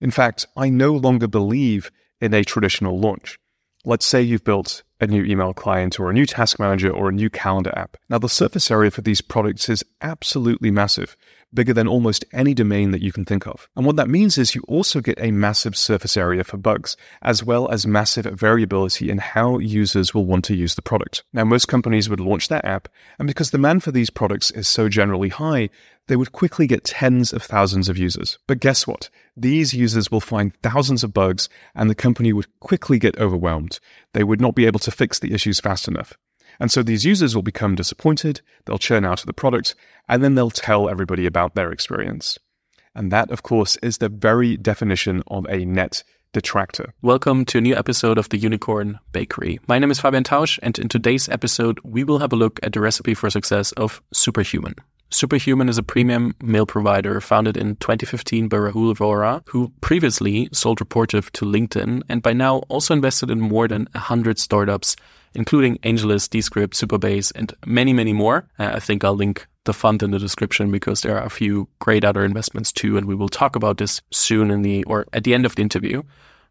[0.00, 1.90] In fact, I no longer believe
[2.20, 3.38] in a traditional launch.
[3.84, 7.12] Let's say you've built a new email client or a new task manager or a
[7.12, 7.96] new calendar app.
[8.08, 11.16] Now, the surface area for these products is absolutely massive,
[11.54, 13.68] bigger than almost any domain that you can think of.
[13.76, 17.44] And what that means is you also get a massive surface area for bugs, as
[17.44, 21.22] well as massive variability in how users will want to use the product.
[21.32, 22.88] Now, most companies would launch their app,
[23.18, 25.70] and because the demand for these products is so generally high,
[26.08, 28.38] they would quickly get tens of thousands of users.
[28.46, 29.10] But guess what?
[29.36, 33.78] These users will find thousands of bugs and the company would quickly get overwhelmed.
[34.14, 36.14] They would not be able to fix the issues fast enough.
[36.58, 39.76] And so these users will become disappointed, they'll churn out of the product,
[40.08, 42.38] and then they'll tell everybody about their experience.
[42.94, 46.02] And that, of course, is the very definition of a net
[46.32, 46.94] detractor.
[47.00, 49.60] Welcome to a new episode of the Unicorn Bakery.
[49.68, 52.72] My name is Fabian Tausch, and in today's episode, we will have a look at
[52.72, 54.74] the recipe for success of Superhuman.
[55.10, 60.80] Superhuman is a premium mail provider founded in 2015 by Rahul Vohra, who previously sold
[60.80, 64.96] Rapportive to LinkedIn and by now also invested in more than 100 startups,
[65.34, 68.46] including AngelList, Descript, Supabase, and many, many more.
[68.58, 71.68] Uh, I think I'll link the fund in the description because there are a few
[71.78, 75.24] great other investments too, and we will talk about this soon in the or at
[75.24, 76.02] the end of the interview.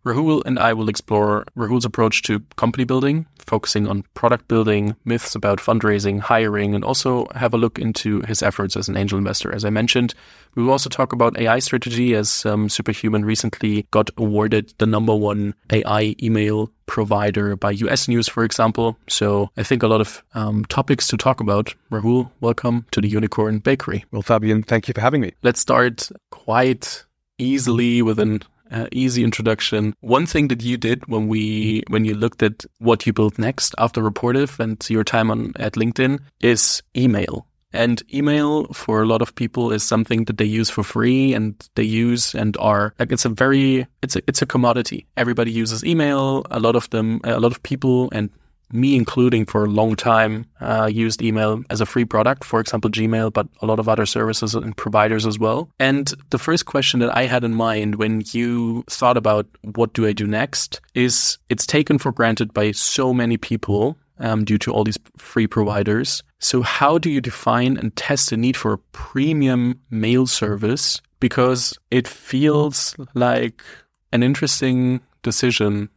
[0.05, 5.35] Rahul and I will explore Rahul's approach to company building, focusing on product building, myths
[5.35, 9.53] about fundraising, hiring, and also have a look into his efforts as an angel investor.
[9.53, 10.13] As I mentioned,
[10.55, 15.15] we will also talk about AI strategy as um, Superhuman recently got awarded the number
[15.15, 18.97] one AI email provider by US News, for example.
[19.07, 21.73] So I think a lot of um, topics to talk about.
[21.91, 24.05] Rahul, welcome to the Unicorn Bakery.
[24.11, 25.33] Well, Fabian, thank you for having me.
[25.43, 27.03] Let's start quite
[27.37, 29.93] easily with an uh, easy introduction.
[30.01, 33.75] One thing that you did when we when you looked at what you built next
[33.77, 37.47] after Rapportive and your time on at LinkedIn is email.
[37.73, 41.53] And email for a lot of people is something that they use for free and
[41.75, 45.05] they use and are like it's a very it's a it's a commodity.
[45.17, 46.45] Everybody uses email.
[46.49, 48.29] A lot of them a lot of people and
[48.71, 52.89] me including for a long time uh, used email as a free product for example
[52.89, 55.69] gmail but a lot of other services and providers as well.
[55.79, 60.05] And the first question that i had in mind when you thought about what do
[60.05, 64.71] i do next is it's taken for granted by so many people um, due to
[64.71, 66.23] all these free providers.
[66.39, 71.01] So how do you define and test the need for a premium mail service?
[71.19, 73.63] Because it feels like
[74.11, 75.89] an interesting decision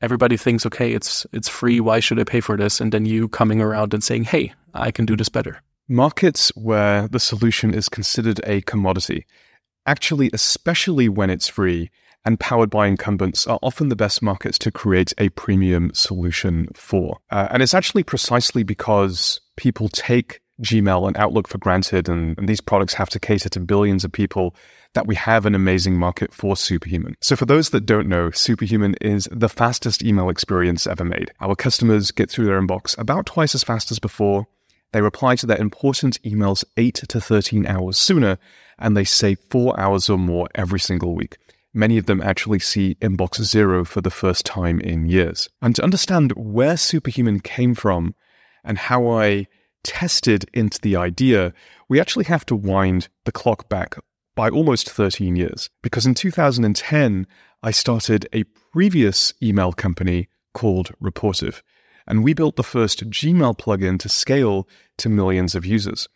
[0.00, 1.80] everybody thinks, okay, it's it's free.
[1.80, 2.80] Why should I pay for this?
[2.80, 5.62] And then you coming around and saying, hey, I can do this better.
[5.88, 9.26] Markets where the solution is considered a commodity,
[9.86, 11.90] actually, especially when it's free
[12.24, 17.18] and powered by incumbents, are often the best markets to create a premium solution for.
[17.30, 22.48] Uh, and it's actually precisely because people take Gmail and Outlook for granted, and, and
[22.48, 24.54] these products have to cater to billions of people
[24.94, 27.16] that we have an amazing market for Superhuman.
[27.20, 31.32] So for those that don't know, Superhuman is the fastest email experience ever made.
[31.40, 34.46] Our customers get through their inbox about twice as fast as before.
[34.92, 38.38] They reply to their important emails 8 to 13 hours sooner,
[38.78, 41.36] and they save 4 hours or more every single week.
[41.74, 45.48] Many of them actually see inbox zero for the first time in years.
[45.60, 48.14] And to understand where Superhuman came from
[48.64, 49.46] and how I
[49.88, 51.54] tested into the idea,
[51.88, 53.96] we actually have to wind the clock back
[54.36, 55.70] by almost 13 years.
[55.82, 57.26] Because in 2010,
[57.62, 61.62] I started a previous email company called Rapportive,
[62.06, 64.68] and we built the first Gmail plugin to scale
[64.98, 66.06] to millions of users.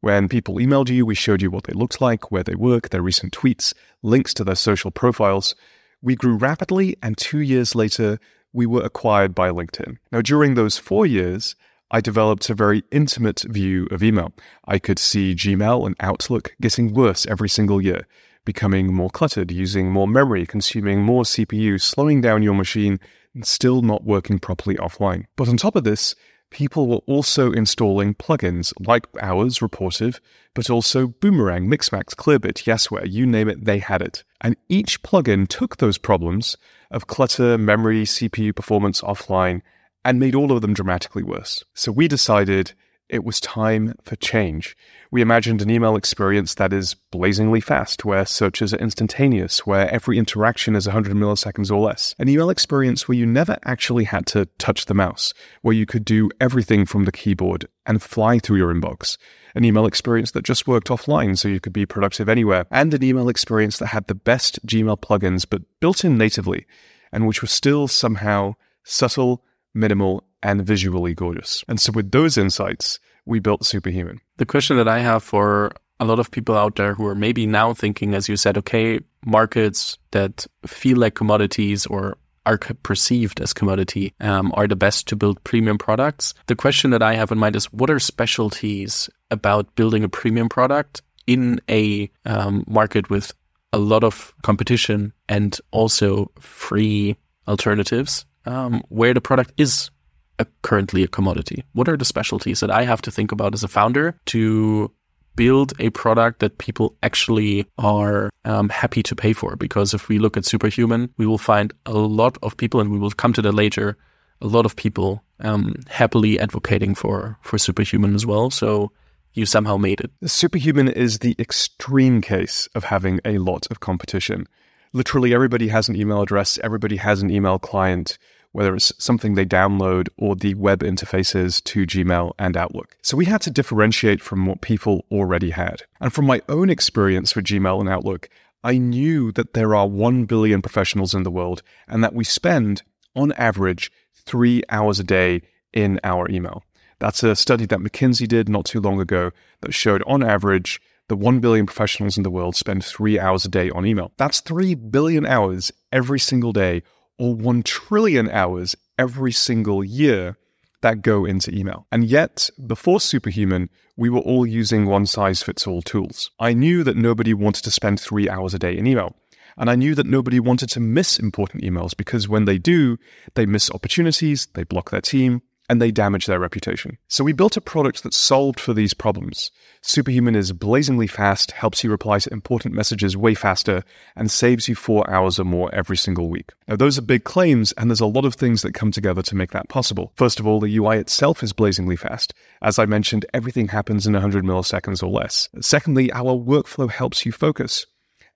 [0.00, 3.00] When people emailed you, we showed you what they looked like, where they work, their
[3.00, 5.54] recent tweets, links to their social profiles.
[6.02, 8.18] We grew rapidly, and two years later,
[8.52, 9.98] we were acquired by LinkedIn.
[10.10, 11.54] Now, during those four years,
[11.92, 14.32] I developed a very intimate view of email.
[14.64, 18.06] I could see Gmail and Outlook getting worse every single year,
[18.44, 23.00] becoming more cluttered, using more memory, consuming more CPU, slowing down your machine,
[23.34, 25.24] and still not working properly offline.
[25.34, 26.14] But on top of this,
[26.50, 30.20] people were also installing plugins like ours, Rapportive,
[30.54, 34.22] but also Boomerang, Mixmax, Clearbit, Yesware, you name it, they had it.
[34.40, 36.56] And each plugin took those problems
[36.92, 39.62] of clutter, memory, CPU performance offline,
[40.04, 41.64] and made all of them dramatically worse.
[41.74, 42.72] So we decided
[43.10, 44.76] it was time for change.
[45.10, 50.16] We imagined an email experience that is blazingly fast, where searches are instantaneous, where every
[50.16, 52.14] interaction is 100 milliseconds or less.
[52.20, 56.04] An email experience where you never actually had to touch the mouse, where you could
[56.04, 59.16] do everything from the keyboard and fly through your inbox.
[59.56, 62.64] An email experience that just worked offline so you could be productive anywhere.
[62.70, 66.64] And an email experience that had the best Gmail plugins but built in natively,
[67.10, 68.54] and which was still somehow
[68.84, 69.42] subtle
[69.74, 71.64] minimal, and visually gorgeous.
[71.68, 74.20] And so with those insights, we built Superhuman.
[74.38, 77.46] The question that I have for a lot of people out there who are maybe
[77.46, 83.52] now thinking, as you said, okay, markets that feel like commodities or are perceived as
[83.52, 86.32] commodity um, are the best to build premium products.
[86.46, 90.48] The question that I have in mind is what are specialties about building a premium
[90.48, 93.32] product in a um, market with
[93.72, 97.16] a lot of competition and also free
[97.46, 99.90] alternatives um, where the product is
[100.38, 101.64] a, currently a commodity?
[101.72, 104.90] What are the specialties that I have to think about as a founder to
[105.36, 109.56] build a product that people actually are um, happy to pay for.
[109.56, 112.98] Because if we look at Superhuman, we will find a lot of people, and we
[112.98, 113.96] will come to that later,
[114.42, 118.50] a lot of people um, happily advocating for for Superhuman as well.
[118.50, 118.92] So
[119.32, 120.10] you somehow made it.
[120.28, 124.46] Superhuman is the extreme case of having a lot of competition.
[124.92, 128.18] Literally, everybody has an email address, everybody has an email client
[128.52, 132.96] whether it's something they download or the web interfaces to Gmail and Outlook.
[133.02, 135.82] So we had to differentiate from what people already had.
[136.00, 138.28] And from my own experience with Gmail and Outlook,
[138.62, 142.82] I knew that there are 1 billion professionals in the world and that we spend,
[143.14, 145.42] on average, three hours a day
[145.72, 146.64] in our email.
[146.98, 149.30] That's a study that McKinsey did not too long ago
[149.62, 153.48] that showed, on average, the 1 billion professionals in the world spend three hours a
[153.48, 154.12] day on email.
[154.16, 156.82] That's 3 billion hours every single day
[157.20, 160.38] or 1 trillion hours every single year
[160.80, 161.86] that go into email.
[161.92, 166.30] And yet, before Superhuman, we were all using one size fits all tools.
[166.40, 169.14] I knew that nobody wanted to spend three hours a day in email.
[169.58, 172.96] And I knew that nobody wanted to miss important emails because when they do,
[173.34, 176.98] they miss opportunities, they block their team, and they damage their reputation.
[177.06, 179.52] So we built a product that solved for these problems.
[179.82, 183.84] Superhuman is blazingly fast, helps you reply to important messages way faster,
[184.16, 186.50] and saves you four hours or more every single week.
[186.66, 189.36] Now, those are big claims, and there's a lot of things that come together to
[189.36, 190.12] make that possible.
[190.16, 192.34] First of all, the UI itself is blazingly fast.
[192.62, 195.48] As I mentioned, everything happens in 100 milliseconds or less.
[195.60, 197.86] Secondly, our workflow helps you focus.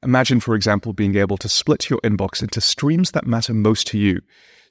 [0.04, 3.98] Imagine, for example, being able to split your inbox into streams that matter most to
[3.98, 4.20] you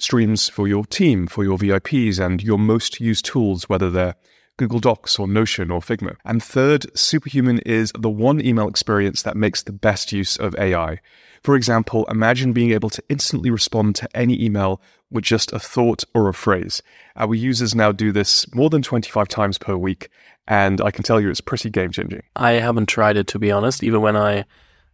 [0.03, 4.15] streams for your team, for your VIPs, and your most used tools, whether they're
[4.57, 6.15] Google Docs or Notion or Figma.
[6.25, 10.99] And third, Superhuman is the one email experience that makes the best use of AI.
[11.43, 16.03] For example, imagine being able to instantly respond to any email with just a thought
[16.13, 16.81] or a phrase.
[17.15, 20.09] Our users now do this more than 25 times per week,
[20.47, 22.23] and I can tell you it's pretty game changing.
[22.35, 24.41] I haven't tried it to be honest, even when I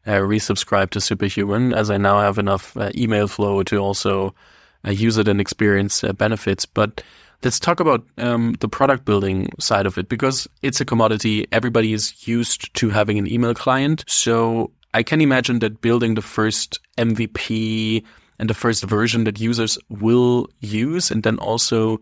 [0.08, 4.34] uh, resubscribe to Superhuman, as I now have enough uh, email flow to also
[4.86, 6.66] uh, use it and experience uh, benefits.
[6.66, 7.04] But
[7.44, 11.48] let's talk about um, the product building side of it because it's a commodity.
[11.52, 14.04] Everybody is used to having an email client.
[14.08, 18.04] So I can imagine that building the first MVP
[18.40, 22.00] and the first version that users will use and then also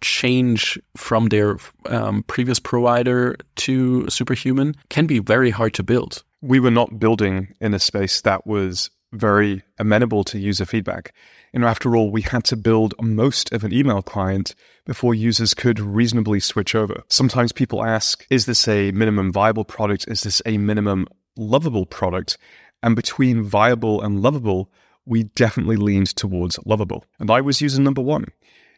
[0.00, 6.22] change from their um, previous provider to superhuman can be very hard to build.
[6.40, 11.14] We were not building in a space that was very amenable to user feedback.
[11.54, 15.80] Know, after all, we had to build most of an email client before users could
[15.80, 17.02] reasonably switch over.
[17.08, 20.06] Sometimes people ask, is this a minimum viable product?
[20.08, 21.06] Is this a minimum
[21.36, 22.36] lovable product?
[22.82, 24.70] And between viable and lovable,
[25.06, 27.04] we definitely leaned towards lovable.
[27.18, 28.26] And I was user number one.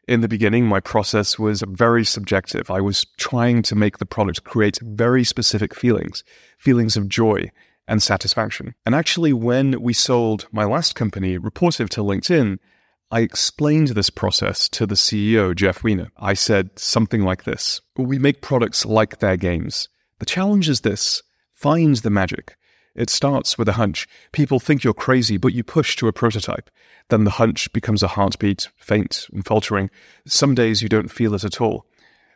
[0.09, 2.71] In the beginning, my process was very subjective.
[2.71, 6.25] I was trying to make the product create very specific feelings,
[6.59, 7.51] feelings of joy,
[7.91, 8.73] and satisfaction.
[8.87, 12.59] And actually, when we sold my last company, Rapportive, to LinkedIn,
[13.11, 16.13] I explained this process to the CEO, Jeff Weiner.
[16.17, 19.89] I said something like this We make products like their games.
[20.21, 21.23] The challenge is this
[21.53, 22.57] find the magic.
[22.95, 24.07] It starts with a hunch.
[24.31, 26.71] People think you're crazy, but you push to a prototype.
[27.09, 29.91] Then the hunch becomes a heartbeat, faint and faltering.
[30.27, 31.87] Some days you don't feel it at all.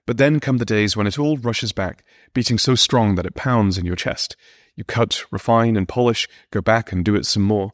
[0.07, 3.37] But then come the days when it all rushes back, beating so strong that it
[3.37, 4.37] pounds in your chest.
[4.77, 7.73] You cut, refine, and polish, go back and do it some more.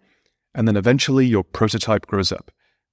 [0.54, 2.50] And then eventually your prototype grows up.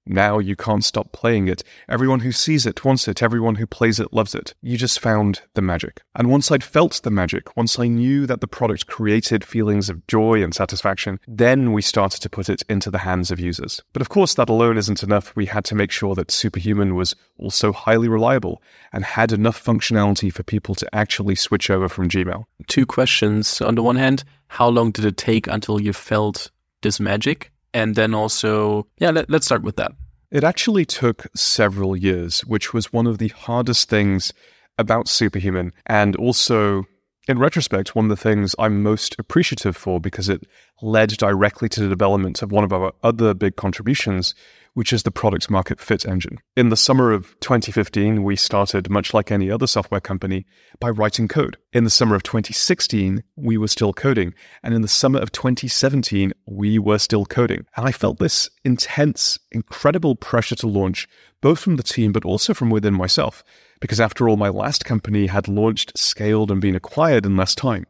[0.10, 1.64] Now you can't stop playing it.
[1.90, 3.22] Everyone who sees it wants it.
[3.22, 4.54] Everyone who plays it loves it.
[4.62, 6.02] You just found the magic.
[6.16, 10.06] And once I'd felt the magic, once I knew that the product created feelings of
[10.08, 13.82] joy and satisfaction, then we started to put it into the hands of users.
[13.94, 15.36] But of course, that alone isn't enough.
[15.36, 18.62] We had to make sure that Superhuman was also highly reliable
[18.94, 22.46] and had enough functionality for people to actually switch over from Gmail.
[22.68, 23.62] Two questions.
[23.62, 27.52] On the one hand, how long did it take until you felt this magic?
[27.74, 29.92] And then also, yeah, let, let's start with that.
[30.32, 34.34] It actually took several years, which was one of the hardest things
[34.78, 35.72] about Superhuman.
[35.86, 36.86] And also,
[37.28, 40.46] in retrospect, one of the things I'm most appreciative for because it
[40.82, 44.36] led directly to the development of one of our other big contributions,
[44.78, 46.38] which is the product market fit engine.
[46.56, 50.46] In the summer of 2015, we started, much like any other software company,
[50.80, 51.58] by writing code.
[51.74, 54.36] In the summer of 2016, we were still coding.
[54.62, 57.66] And in the summer of 2017, we were still coding.
[57.76, 61.08] And I felt this intense, incredible pressure to launch,
[61.42, 63.44] both from the team, but also from within myself.
[63.82, 67.88] Because after all, my last company had launched, scaled, and been acquired in less time.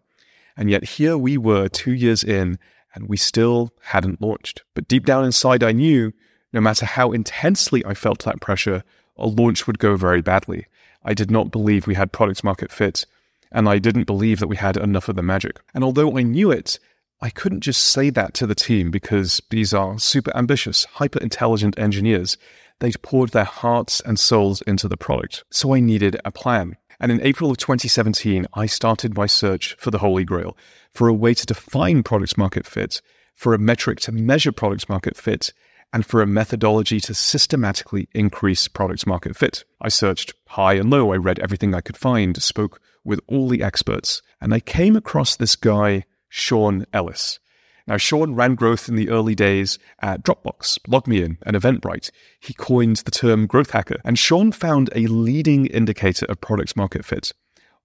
[0.56, 2.58] And yet here we were two years in,
[2.96, 4.64] and we still hadn't launched.
[4.74, 6.14] But deep down inside, I knew
[6.58, 8.84] no matter how intensely I felt that pressure,
[9.16, 10.66] a launch would go very badly.
[11.06, 13.06] I did not believe we had product market fit,
[13.52, 15.60] and I didn't believe that we had enough of the magic.
[15.76, 16.80] And although I knew it,
[17.22, 21.78] I couldn't just say that to the team because these are super ambitious, hyper intelligent
[21.78, 22.40] engineers.
[22.80, 25.44] They'd poured their hearts and souls into the product.
[25.52, 26.76] So I needed a plan.
[27.00, 30.58] And in April of 2017, I started my search for the Holy Grail,
[30.92, 33.00] for a way to define product market fit,
[33.36, 35.54] for a metric to measure product market fit,
[35.94, 39.64] and for a methodology to systematically increase product market fit.
[39.82, 41.14] I searched high and low.
[41.14, 45.36] I read everything I could find, spoke with all the experts, and I came across
[45.36, 47.40] this guy, Sean Ellis.
[47.88, 52.12] Now, Sean ran growth in the early days at Dropbox, LogMeIn, and Eventbrite.
[52.42, 57.06] He coined the term growth hacker, and Sean found a leading indicator of product market
[57.06, 57.32] fit,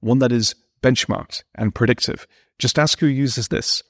[0.01, 2.27] one that is benchmarked and predictive.
[2.59, 3.85] Just ask who uses this.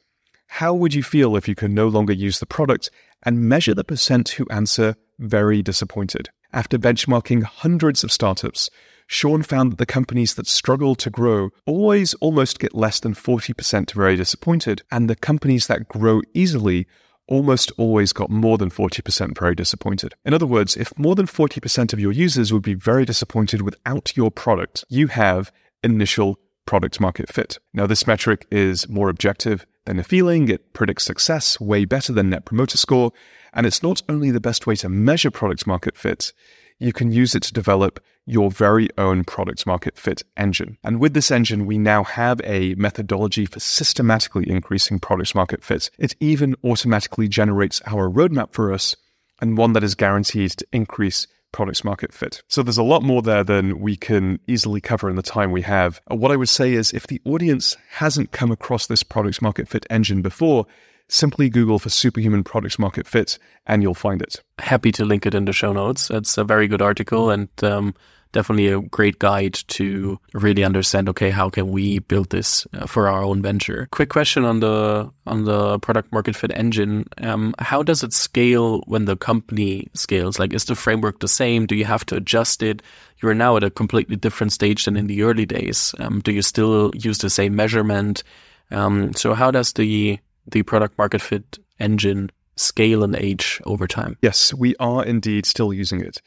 [0.49, 2.90] How would you feel if you could no longer use the product
[3.23, 6.31] and measure the percent who answer very disappointed?
[6.52, 8.69] After benchmarking hundreds of startups,
[9.07, 13.93] Sean found that the companies that struggle to grow always almost get less than 40%
[13.93, 16.87] very disappointed, and the companies that grow easily
[17.29, 20.14] almost always got more than 40% very disappointed.
[20.25, 24.17] In other words, if more than 40% of your users would be very disappointed without
[24.17, 25.52] your product, you have
[25.83, 27.59] initial product market fit.
[27.73, 30.48] Now, this metric is more objective than a feeling.
[30.48, 33.12] It predicts success way better than Net Promoter Score.
[33.52, 36.32] And it's not only the best way to measure product market fit,
[36.78, 40.78] you can use it to develop your very own product market fit engine.
[40.84, 45.90] And with this engine, we now have a methodology for systematically increasing product market fit.
[45.98, 48.96] It even automatically generates our roadmap for us
[49.40, 52.42] and one that is guaranteed to increase products market fit.
[52.49, 55.62] So there's a lot more there than we can easily cover in the time we
[55.62, 56.00] have.
[56.09, 59.87] What I would say is if the audience hasn't come across this products market fit
[59.90, 60.66] engine before,
[61.09, 64.40] simply Google for superhuman products market fit and you'll find it.
[64.59, 66.11] Happy to link it in the show notes.
[66.11, 67.94] It's a very good article and um,
[68.32, 73.08] definitely a great guide to really understand okay how can we build this uh, for
[73.08, 73.88] our own venture.
[73.92, 77.06] Quick question on the on the product market fit engine.
[77.18, 80.38] Um, how does it scale when the company scales?
[80.38, 81.66] Like is the framework the same?
[81.66, 82.82] Do you have to adjust it?
[83.22, 85.94] You're now at a completely different stage than in the early days.
[86.00, 88.24] Um, do you still use the same measurement?
[88.70, 90.18] Um, so how does the
[90.50, 94.16] the product market fit engine scale and age over time?
[94.22, 96.20] Yes we are indeed still using it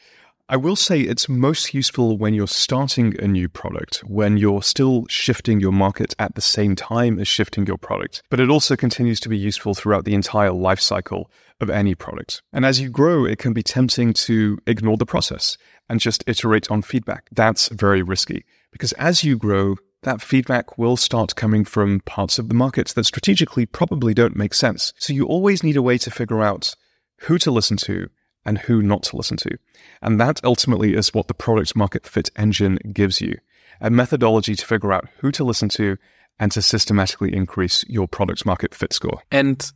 [0.48, 5.04] I will say it's most useful when you're starting a new product, when you're still
[5.08, 8.22] shifting your market at the same time as shifting your product.
[8.30, 12.42] But it also continues to be useful throughout the entire life cycle of any product.
[12.52, 16.70] And as you grow, it can be tempting to ignore the process and just iterate
[16.70, 17.26] on feedback.
[17.32, 19.74] That's very risky because as you grow,
[20.04, 24.54] that feedback will start coming from parts of the market that strategically probably don't make
[24.54, 24.92] sense.
[24.98, 26.76] So you always need a way to figure out
[27.22, 28.10] who to listen to
[28.46, 29.58] and who not to listen to.
[30.00, 33.36] And that ultimately is what the product market fit engine gives you
[33.80, 35.98] a methodology to figure out who to listen to
[36.38, 39.20] and to systematically increase your product market fit score.
[39.30, 39.70] And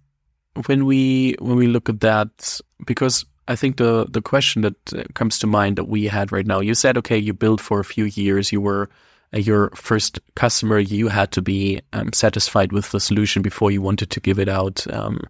[0.67, 5.05] when we when we look at that because I think the the question that uh,
[5.15, 7.85] comes to mind that we had right now you said okay you built for a
[7.85, 8.91] few years you were
[9.33, 13.81] uh, your first customer you had to be um, satisfied with the solution before you
[13.81, 15.21] wanted to give it out um,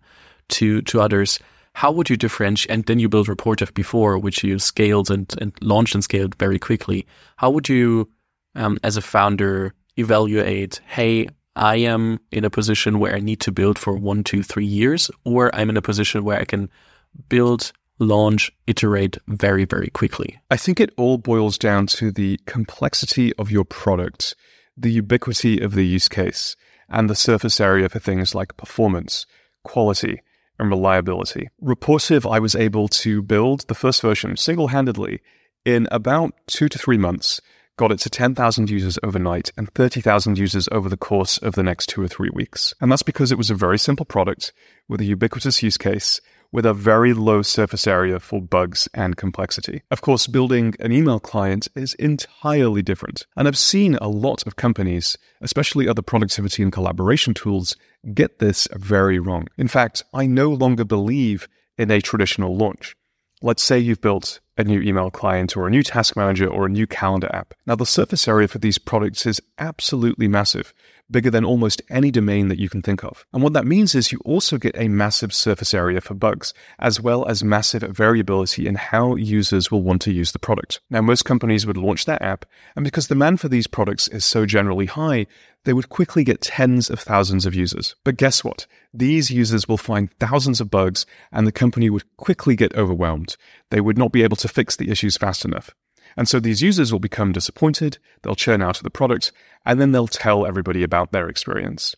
[0.49, 1.39] to to others
[1.75, 2.71] how would you differentiate?
[2.71, 6.59] And then you built Rapportive before, which you scaled and, and launched and scaled very
[6.59, 7.07] quickly.
[7.37, 8.11] How would you,
[8.55, 13.53] um, as a founder, evaluate, hey, I am in a position where I need to
[13.53, 16.71] build for one, two, three years, or I'm in a position where I can
[17.29, 20.41] build, launch, iterate very, very quickly?
[20.51, 24.35] I think it all boils down to the complexity of your product,
[24.77, 26.57] the ubiquity of the use case,
[26.89, 29.27] and the surface area for things like performance,
[29.65, 30.23] quality,
[30.61, 31.49] and reliability.
[31.63, 35.21] Rapportive, I was able to build the first version single handedly
[35.65, 37.41] in about two to three months,
[37.77, 41.89] got it to 10,000 users overnight and 30,000 users over the course of the next
[41.89, 42.75] two or three weeks.
[42.81, 44.53] And that's because it was a very simple product
[44.89, 46.21] with a ubiquitous use case
[46.53, 49.83] with a very low surface area for bugs and complexity.
[49.91, 53.27] Of course, building an email client is entirely different.
[53.37, 57.77] And I've seen a lot of companies, especially other productivity and collaboration tools,
[58.15, 59.47] get this very wrong.
[59.57, 62.95] In fact, I no longer believe in a traditional launch.
[63.43, 66.71] Let's say you've built a new email client or a new task manager or a
[66.71, 67.55] new calendar app.
[67.67, 70.75] Now, the surface area for these products is absolutely massive
[71.11, 73.25] bigger than almost any domain that you can think of.
[73.33, 77.01] And what that means is you also get a massive surface area for bugs, as
[77.01, 80.81] well as massive variability in how users will want to use the product.
[80.91, 82.45] Now, most companies would launch their app,
[82.77, 85.27] and because demand for these products is so generally high,
[85.65, 87.95] they would quickly get tens of thousands of users.
[88.05, 88.67] But guess what?
[88.95, 93.37] These users will find thousands of bugs, and the company would quickly get overwhelmed.
[93.71, 95.75] They would not be able to fix the issues fast enough.
[96.17, 99.33] And so these users will become disappointed, they'll churn out of the product,
[99.65, 101.95] and then they'll tell everybody about their experience.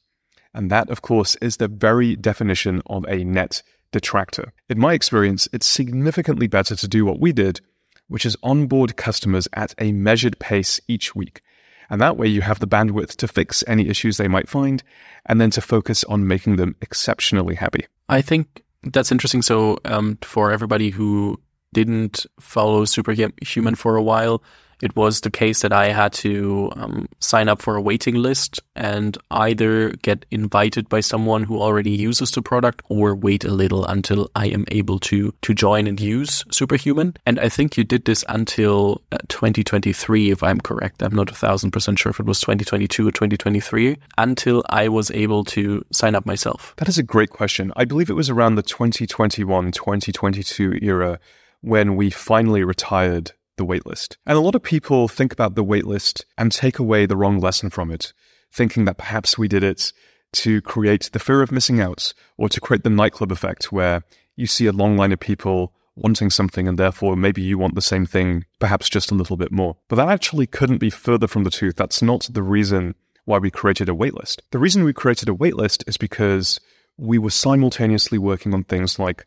[0.54, 4.52] And that, of course, is the very definition of a net detractor.
[4.68, 7.60] In my experience, it's significantly better to do what we did,
[8.08, 11.42] which is onboard customers at a measured pace each week.
[11.88, 14.82] And that way you have the bandwidth to fix any issues they might find
[15.26, 17.86] and then to focus on making them exceptionally happy.
[18.08, 19.42] I think that's interesting.
[19.42, 21.38] So, um, for everybody who
[21.72, 24.42] didn't follow Superhuman for a while,
[24.82, 28.60] it was the case that I had to um, sign up for a waiting list
[28.74, 33.86] and either get invited by someone who already uses the product or wait a little
[33.86, 37.16] until I am able to to join and use Superhuman.
[37.24, 41.00] And I think you did this until uh, 2023, if I'm correct.
[41.02, 45.12] I'm not a thousand percent sure if it was 2022 or 2023 until I was
[45.12, 46.74] able to sign up myself.
[46.78, 47.72] That is a great question.
[47.76, 51.20] I believe it was around the 2021 2022 era
[51.62, 54.16] when we finally retired the waitlist.
[54.26, 57.70] And a lot of people think about the waitlist and take away the wrong lesson
[57.70, 58.12] from it,
[58.52, 59.92] thinking that perhaps we did it
[60.32, 64.02] to create the fear of missing out or to create the nightclub effect where
[64.36, 67.82] you see a long line of people wanting something and therefore maybe you want the
[67.82, 69.76] same thing, perhaps just a little bit more.
[69.88, 71.76] But that actually couldn't be further from the truth.
[71.76, 74.40] That's not the reason why we created a waitlist.
[74.50, 76.58] The reason we created a waitlist is because
[76.96, 79.26] we were simultaneously working on things like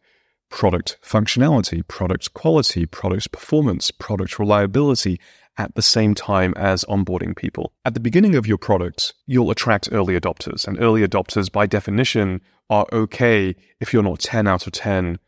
[0.49, 5.19] product functionality, product quality, product performance, product reliability
[5.57, 7.71] at the same time as onboarding people.
[7.85, 12.41] At the beginning of your product, you'll attract early adopters, and early adopters, by definition,
[12.69, 15.19] are okay if you're not 10 out of 10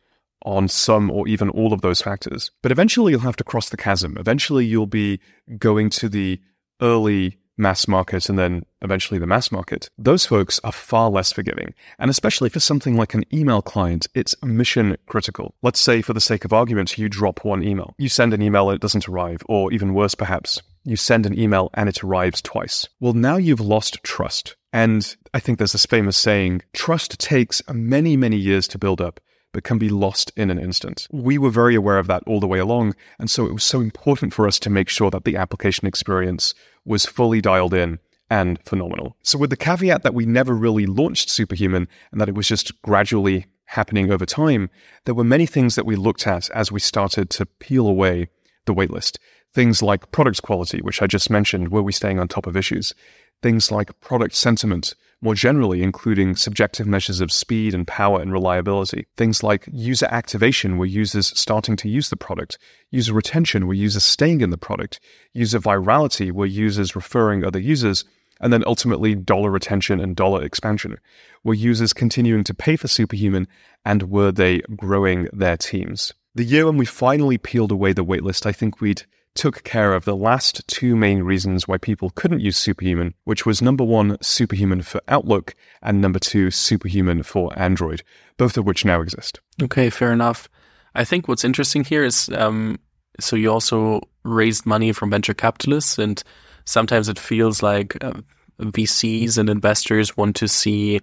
[0.44, 2.52] on some or even all of those factors.
[2.62, 4.18] But eventually, you'll have to cross the chasm.
[4.18, 5.20] Eventually, you'll be
[5.58, 6.42] going to the
[6.82, 11.74] early mass market and then eventually the mass market, those folks are far less forgiving.
[12.00, 15.56] And especially for something like an email client, it's mission critical.
[15.62, 17.96] Let's say, for the sake of argument, you drop one email.
[17.98, 21.38] You send an email and it doesn't arrive, or even worse, perhaps, you send an
[21.38, 22.88] email and it arrives twice.
[23.00, 24.56] Well, now you've lost trust.
[24.72, 29.20] And I think there's this famous saying trust takes many, many years to build up
[29.58, 31.08] but can be lost in an instant.
[31.12, 33.82] We were very aware of that all the way along, and so it was so
[33.82, 36.54] important for us to make sure that the application experience
[36.86, 37.98] was fully dialed in
[38.30, 39.18] and phenomenal.
[39.24, 42.80] So, with the caveat that we never really launched Superhuman and that it was just
[42.84, 44.70] gradually happening over time,
[45.06, 48.30] there were many things that we looked at as we started to peel away
[48.68, 49.18] the waitlist.
[49.56, 52.94] Things like product quality, which I just mentioned, were we staying on top of issues?
[53.42, 59.08] Things like product sentiment, more generally, including subjective measures of speed and power and reliability.
[59.16, 62.58] Things like user activation, where users starting to use the product,
[62.92, 65.00] user retention, where users staying in the product,
[65.34, 68.06] user virality, where users referring other users,
[68.40, 70.98] and then ultimately dollar retention and dollar expansion.
[71.44, 73.48] Were users continuing to pay for Superhuman
[73.86, 76.14] and were they growing their teams?
[76.36, 79.04] The year when we finally peeled away the waitlist, I think we'd
[79.38, 83.62] took care of the last two main reasons why people couldn't use Superhuman, which was
[83.62, 88.04] number one, Superhuman for Outlook, and number two, Superhuman for Android,
[88.36, 89.40] both of which now exist.
[89.62, 90.50] Okay, fair enough.
[90.96, 92.80] I think what's interesting here is um,
[93.20, 96.22] so you also raised money from venture capitalists, and
[96.66, 98.14] sometimes it feels like uh,
[98.60, 101.00] VCs and investors want to see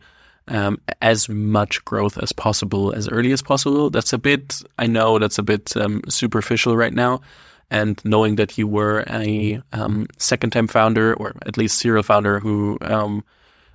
[0.49, 3.91] um, as much growth as possible as early as possible.
[3.91, 7.21] That's a bit, I know that's a bit um, superficial right now,
[7.71, 12.41] and knowing that you were a um, second time founder or at least serial founder
[12.41, 13.25] who um,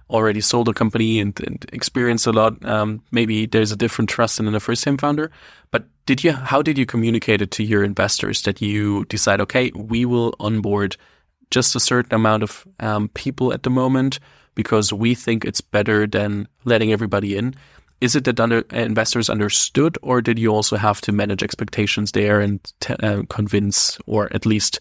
[0.10, 4.38] already sold a company and, and experienced a lot, um, maybe there's a different trust
[4.38, 5.32] than in a first time founder.
[5.72, 6.32] But did you?
[6.34, 9.42] How did you communicate it to your investors that you decide?
[9.42, 10.98] Okay, we will onboard
[11.52, 14.20] just a certain amount of um, people at the moment
[14.56, 17.56] because we think it's better than letting everybody in
[18.02, 22.40] is it that under, investors understood, or did you also have to manage expectations there
[22.40, 22.60] and
[23.02, 24.80] uh, convince, or at least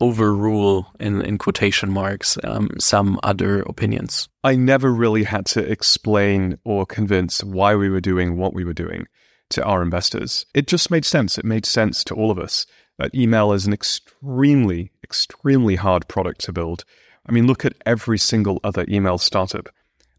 [0.00, 4.28] overrule, in, in quotation marks, um, some other opinions?
[4.42, 8.72] I never really had to explain or convince why we were doing what we were
[8.72, 9.06] doing
[9.50, 10.46] to our investors.
[10.54, 11.38] It just made sense.
[11.38, 12.66] It made sense to all of us
[12.98, 16.84] that email is an extremely, extremely hard product to build.
[17.26, 19.68] I mean, look at every single other email startup.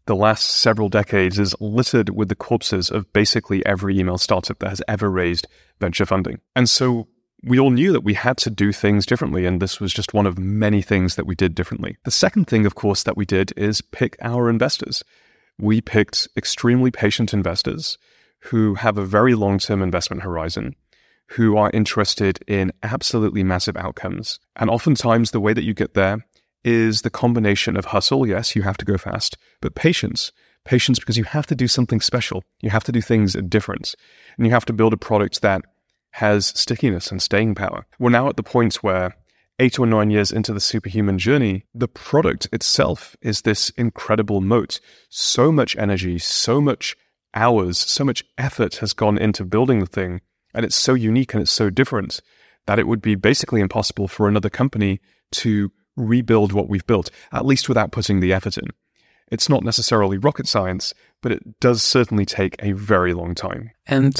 [0.06, 4.68] The last several decades is littered with the corpses of basically every email startup that
[4.68, 5.48] has ever raised
[5.80, 6.40] venture funding.
[6.54, 7.08] And so
[7.42, 10.26] we all knew that we had to do things differently, and this was just one
[10.26, 11.96] of many things that we did differently.
[12.04, 15.02] The second thing, of course, that we did is pick our investors.
[15.58, 17.98] We picked extremely patient investors
[18.40, 20.76] who have a very long term investment horizon,
[21.30, 24.38] who are interested in absolutely massive outcomes.
[24.54, 26.24] And oftentimes, the way that you get there
[26.66, 28.26] is the combination of hustle.
[28.26, 30.32] Yes, you have to go fast, but patience.
[30.64, 32.42] Patience because you have to do something special.
[32.60, 33.94] You have to do things different.
[34.36, 35.62] And you have to build a product that
[36.10, 37.86] has stickiness and staying power.
[38.00, 39.14] We're now at the point where
[39.60, 44.80] eight or nine years into the superhuman journey, the product itself is this incredible moat.
[45.08, 46.96] So much energy, so much
[47.32, 50.20] hours, so much effort has gone into building the thing.
[50.52, 52.20] And it's so unique and it's so different
[52.66, 55.00] that it would be basically impossible for another company
[55.32, 58.68] to rebuild what we've built, at least without putting the effort in.
[59.30, 63.70] It's not necessarily rocket science, but it does certainly take a very long time.
[63.86, 64.14] And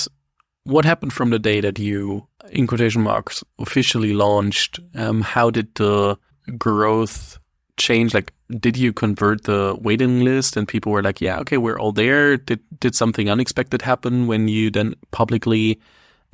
[0.64, 4.80] what happened from the day that you, in quotation marks, officially launched?
[4.96, 6.18] Um, how did the
[6.58, 7.38] growth
[7.76, 8.14] change?
[8.14, 11.92] Like, did you convert the waiting list and people were like, yeah, okay, we're all
[11.92, 12.36] there?
[12.36, 15.78] Did, did something unexpected happen when you then publicly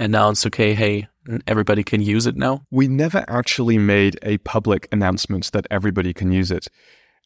[0.03, 1.09] announced, okay, hey,
[1.47, 2.65] everybody can use it now?
[2.71, 6.69] We never actually made a public announcement that everybody can use it.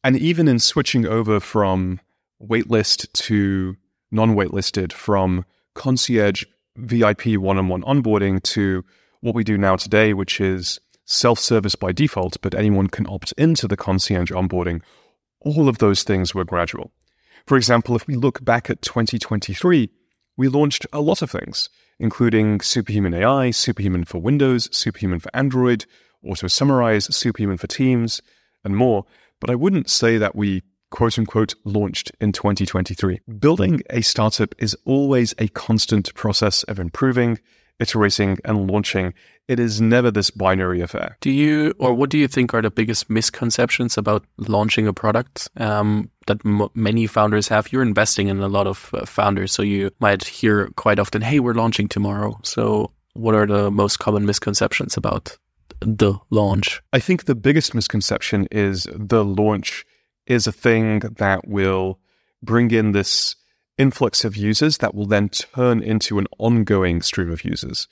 [0.04, 2.00] And even in switching over from
[2.40, 3.76] waitlist to
[4.10, 6.44] non waitlisted, from concierge
[6.76, 8.84] VIP one on one onboarding to
[9.20, 13.32] what we do now today, which is self service by default, but anyone can opt
[13.38, 14.82] into the concierge onboarding.
[15.40, 16.92] All of those things were gradual.
[17.46, 19.88] For example, if we look back at 2023,
[20.36, 25.86] we launched a lot of things, including Superhuman AI, Superhuman for Windows, Superhuman for Android,
[26.24, 28.20] Auto Summarize, Superhuman for Teams,
[28.64, 29.04] and more.
[29.40, 33.20] But I wouldn't say that we quote unquote launched in 2023.
[33.38, 37.38] Building a startup is always a constant process of improving,
[37.78, 39.14] iterating, and launching.
[39.48, 41.16] It is never this binary affair.
[41.20, 45.48] Do you, or what do you think are the biggest misconceptions about launching a product
[45.56, 47.72] um, that m- many founders have?
[47.72, 51.40] You're investing in a lot of uh, founders, so you might hear quite often, hey,
[51.40, 52.38] we're launching tomorrow.
[52.42, 55.36] So, what are the most common misconceptions about
[55.80, 56.82] the launch?
[56.92, 59.84] I think the biggest misconception is the launch
[60.26, 61.98] is a thing that will
[62.42, 63.36] bring in this
[63.78, 67.88] influx of users that will then turn into an ongoing stream of users.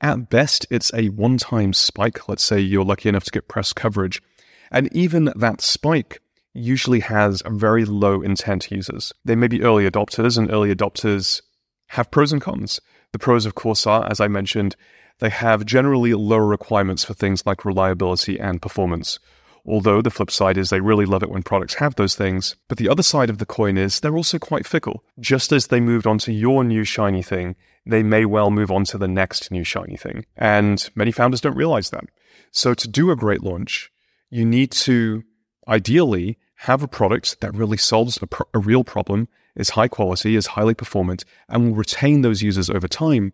[0.00, 2.28] At best, it's a one time spike.
[2.28, 4.22] Let's say you're lucky enough to get press coverage.
[4.70, 6.20] And even that spike
[6.58, 9.12] usually has a very low intent users.
[9.24, 11.40] They may be early adopters, and early adopters
[11.88, 12.80] have pros and cons.
[13.12, 14.76] The pros, of course, are, as I mentioned,
[15.20, 19.18] they have generally lower requirements for things like reliability and performance.
[19.66, 22.56] Although the flip side is they really love it when products have those things.
[22.68, 25.04] But the other side of the coin is they're also quite fickle.
[25.20, 28.84] Just as they moved on to your new shiny thing, they may well move on
[28.84, 30.24] to the next new shiny thing.
[30.36, 32.04] And many founders don't realize that.
[32.50, 33.90] So to do a great launch,
[34.30, 35.24] you need to
[35.66, 40.48] ideally have a product that really solves a, a real problem, is high quality, is
[40.48, 43.32] highly performant, and will retain those users over time.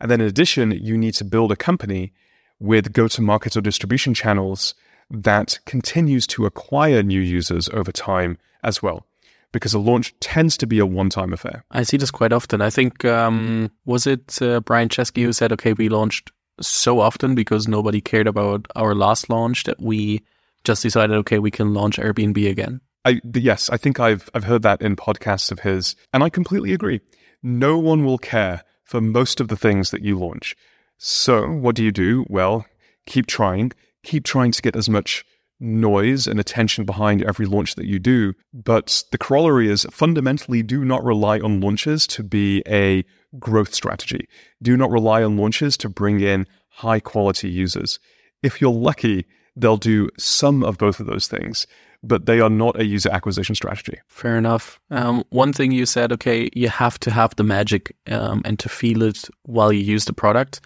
[0.00, 2.12] And then in addition, you need to build a company
[2.60, 4.74] with go to market or distribution channels
[5.10, 9.04] that continues to acquire new users over time as well.
[9.52, 11.64] Because a launch tends to be a one-time affair.
[11.72, 12.62] I see this quite often.
[12.62, 16.30] I think um, was it uh, Brian Chesky who said, "Okay, we launched
[16.60, 20.22] so often because nobody cared about our last launch that we
[20.64, 24.62] just decided, okay, we can launch Airbnb again." I, yes, I think I've I've heard
[24.62, 27.00] that in podcasts of his, and I completely agree.
[27.42, 30.56] No one will care for most of the things that you launch.
[30.98, 32.26] So, what do you do?
[32.28, 32.66] Well,
[33.06, 35.24] keep trying, keep trying to get as much
[35.60, 38.34] noise and attention behind every launch that you do.
[38.52, 43.04] But the corollary is fundamentally do not rely on launches to be a
[43.38, 44.26] growth strategy.
[44.62, 47.98] Do not rely on launches to bring in high quality users.
[48.42, 51.66] If you're lucky, they'll do some of both of those things,
[52.02, 53.98] but they are not a user acquisition strategy.
[54.08, 54.80] Fair enough.
[54.90, 58.68] Um, one thing you said, okay, you have to have the magic um, and to
[58.68, 60.60] feel it while you use the product.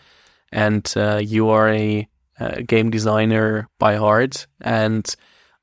[0.52, 5.14] And uh, you are a uh, game designer by heart, and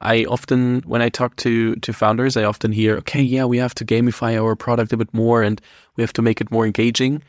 [0.02, 3.76] I often, when I talk to to founders, I often hear, okay, yeah, we have
[3.76, 5.62] to gamify our product a bit more, and
[5.96, 7.22] we have to make it more engaging.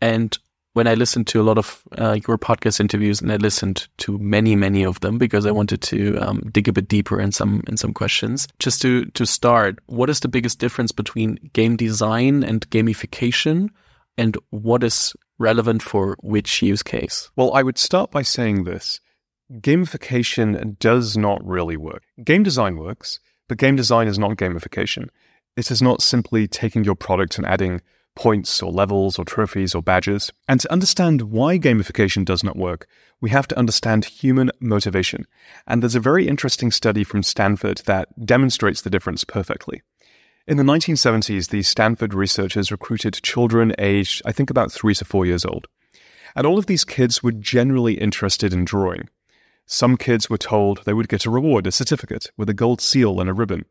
[0.00, 0.36] And
[0.78, 4.16] when I listened to a lot of uh, your podcast interviews, and I listened to
[4.18, 7.64] many, many of them because I wanted to um, dig a bit deeper in some
[7.66, 8.46] in some questions.
[8.60, 13.70] Just to to start, what is the biggest difference between game design and gamification?
[14.18, 17.30] and what is relevant for which use case?
[17.36, 19.00] Well, I would start by saying this
[19.60, 22.02] gamification does not really work.
[22.22, 25.08] Game design works, but game design is not gamification.
[25.56, 27.80] It is not simply taking your product and adding
[28.18, 30.32] points or levels or trophies or badges.
[30.48, 32.88] And to understand why gamification does not work,
[33.20, 35.24] we have to understand human motivation.
[35.68, 39.82] And there's a very interesting study from Stanford that demonstrates the difference perfectly.
[40.48, 45.24] In the 1970s, the Stanford researchers recruited children aged, I think, about three to four
[45.24, 45.68] years old.
[46.34, 49.08] And all of these kids were generally interested in drawing.
[49.66, 53.20] Some kids were told they would get a reward, a certificate, with a gold seal
[53.20, 53.64] and a ribbon.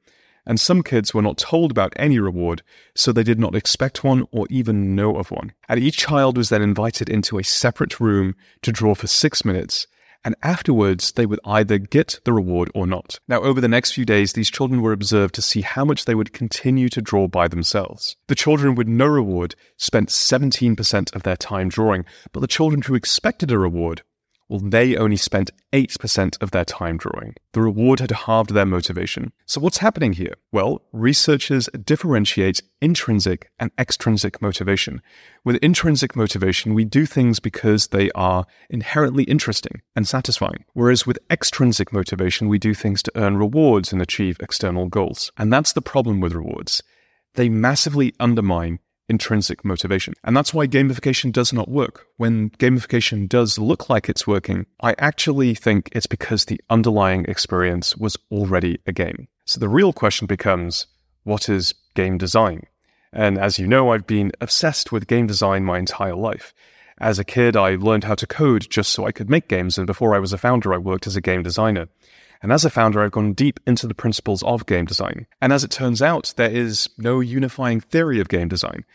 [0.47, 2.63] And some kids were not told about any reward,
[2.95, 5.51] so they did not expect one or even know of one.
[5.67, 9.88] And each child was then invited into a separate room to draw for six minutes,
[10.23, 13.19] and afterwards they would either get the reward or not.
[13.27, 16.15] Now, over the next few days, these children were observed to see how much they
[16.15, 18.15] would continue to draw by themselves.
[18.27, 22.95] The children with no reward spent 17% of their time drawing, but the children who
[22.95, 24.01] expected a reward
[24.49, 27.36] well, they only spent 8% of their time drawing.
[27.51, 29.33] The reward had halved their motivation.
[29.45, 30.36] So, what's happening here?
[30.51, 35.01] Well, researchers differentiate intrinsic and extrinsic motivation.
[35.43, 40.63] With intrinsic motivation, we do things because they are inherently interesting and satisfying.
[40.73, 45.31] Whereas with extrinsic motivation, we do things to earn rewards and achieve external goals.
[45.38, 46.81] And that's the problem with rewards.
[47.36, 50.13] They massively undermine intrinsic motivation.
[50.23, 52.07] And that's why gamification does not work.
[52.17, 57.95] When gamification does look like it's working, I actually think it's because the underlying experience
[57.95, 59.27] was already a game.
[59.45, 60.87] So the real question becomes
[61.23, 62.63] what is game design?
[63.13, 66.53] And as you know, I've been obsessed with game design my entire life.
[66.99, 69.85] As a kid, I learned how to code just so I could make games, and
[69.85, 71.87] before I was a founder, I worked as a game designer.
[72.41, 75.28] And as a founder, I've gone deep into the principles of game design.
[75.41, 78.86] And as it turns out, there is no unifying theory of game design.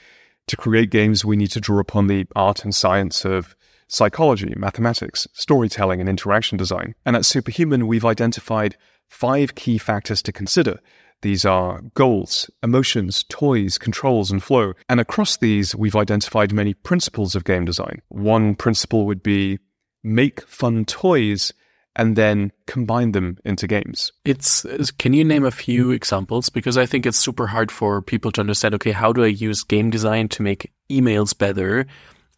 [0.49, 3.55] To create games, we need to draw upon the art and science of
[3.89, 6.95] psychology, mathematics, storytelling, and interaction design.
[7.05, 8.77] And at Superhuman, we've identified
[9.09, 10.81] five key factors to consider.
[11.21, 14.73] These are goals, emotions, toys, controls, and flow.
[14.89, 18.03] And across these, we've identified many principles of game design.
[18.09, 19.59] One principle would be
[20.03, 21.53] make fun toys
[21.97, 24.13] and then combine them into games.
[24.25, 28.33] It's can you name a few examples because I think it's super hard for people
[28.33, 31.87] to understand okay how do I use game design to make emails better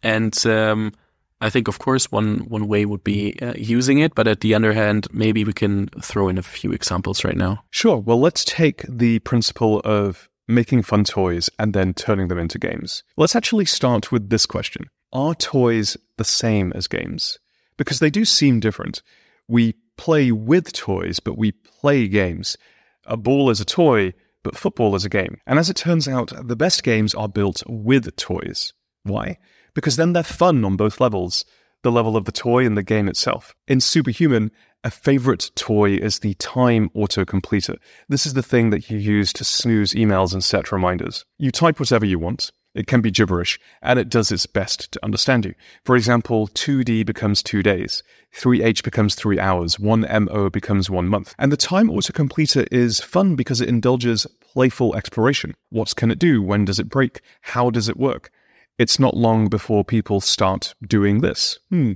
[0.03, 0.93] and um,
[1.41, 4.53] I think of course one one way would be uh, using it but at the
[4.53, 7.63] other hand maybe we can throw in a few examples right now.
[7.69, 7.97] Sure.
[7.97, 13.03] Well, let's take the principle of making fun toys and then turning them into games.
[13.17, 14.87] Let's actually start with this question.
[15.11, 17.39] Are toys the same as games?
[17.77, 19.01] Because they do seem different.
[19.47, 22.57] We play with toys, but we play games.
[23.05, 25.37] A ball is a toy, but football is a game.
[25.45, 28.73] And as it turns out, the best games are built with toys.
[29.03, 29.37] Why?
[29.73, 31.45] Because then they're fun on both levels
[31.85, 33.53] the level of the toy and the game itself.
[33.67, 34.49] In Superhuman,
[34.83, 37.77] a favorite toy is the time autocompleter.
[38.09, 41.25] This is the thing that you use to snooze emails and set reminders.
[41.37, 42.51] You type whatever you want.
[42.75, 45.55] It can be gibberish, and it does its best to understand you.
[45.85, 48.03] For example, 2D becomes two days,
[48.35, 51.33] 3H becomes three hours, 1MO becomes one month.
[51.39, 55.55] And the time autocompleter is fun because it indulges playful exploration.
[55.69, 56.41] What can it do?
[56.41, 57.21] When does it break?
[57.41, 58.29] How does it work?
[58.77, 61.57] It's not long before people start doing this.
[61.69, 61.93] Hmm.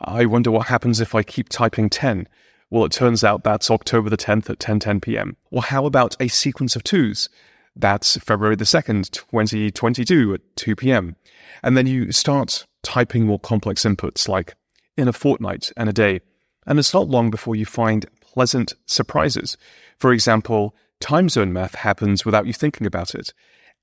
[0.00, 2.28] I wonder what happens if I keep typing 10.
[2.70, 5.36] Well, it turns out that's October the 10th at 10:10 p.m.
[5.50, 7.28] Or how about a sequence of twos?
[7.76, 11.16] That's February the 2nd, 2022 at 2 p.m.
[11.62, 14.54] And then you start typing more complex inputs like
[14.96, 16.20] in a fortnight and a day.
[16.66, 19.56] And it's not long before you find pleasant surprises.
[19.98, 23.32] For example, time zone math happens without you thinking about it.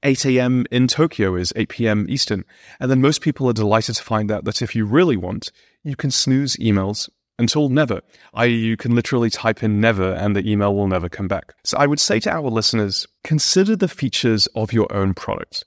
[0.04, 0.66] 8 a.m.
[0.72, 2.06] in Tokyo is 8 p.m.
[2.10, 2.44] Eastern.
[2.80, 5.52] And then most people are delighted to find out that if you really want,
[5.84, 7.10] you can snooze emails
[7.42, 8.00] until never.
[8.36, 11.54] i.e., you can literally type in never and the email will never come back.
[11.64, 15.66] So I would say to our listeners, consider the features of your own product.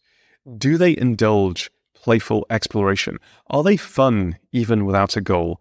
[0.56, 3.18] Do they indulge playful exploration?
[3.50, 5.60] Are they fun even without a goal?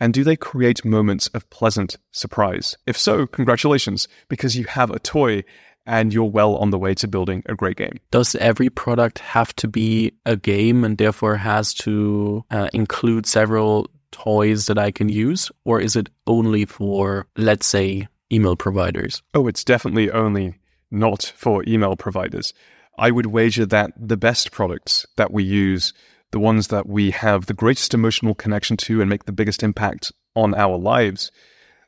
[0.00, 2.76] And do they create moments of pleasant surprise?
[2.86, 5.44] If so, congratulations, because you have a toy
[5.86, 7.98] and you're well on the way to building a great game.
[8.10, 13.90] Does every product have to be a game and therefore has to uh, include several
[14.12, 19.22] toys that I can use, or is it only for, let's say, email providers?
[19.34, 20.58] Oh, it's definitely only
[20.90, 22.52] not for email providers.
[22.98, 25.92] I would wager that the best products that we use,
[26.32, 30.12] the ones that we have the greatest emotional connection to and make the biggest impact
[30.34, 31.30] on our lives,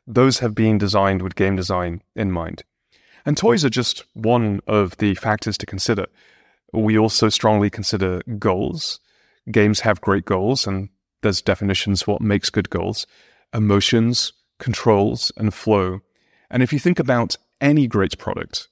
[0.07, 2.63] those have been designed with game design in mind.
[3.25, 6.07] And toys are just one of the factors to consider.
[6.73, 8.99] We also strongly consider goals.
[9.51, 10.89] Games have great goals, and
[11.23, 13.07] there's definitions what makes good goals,
[13.53, 16.01] emotions, controls, and flow.
[16.49, 18.67] And if you think about any great product,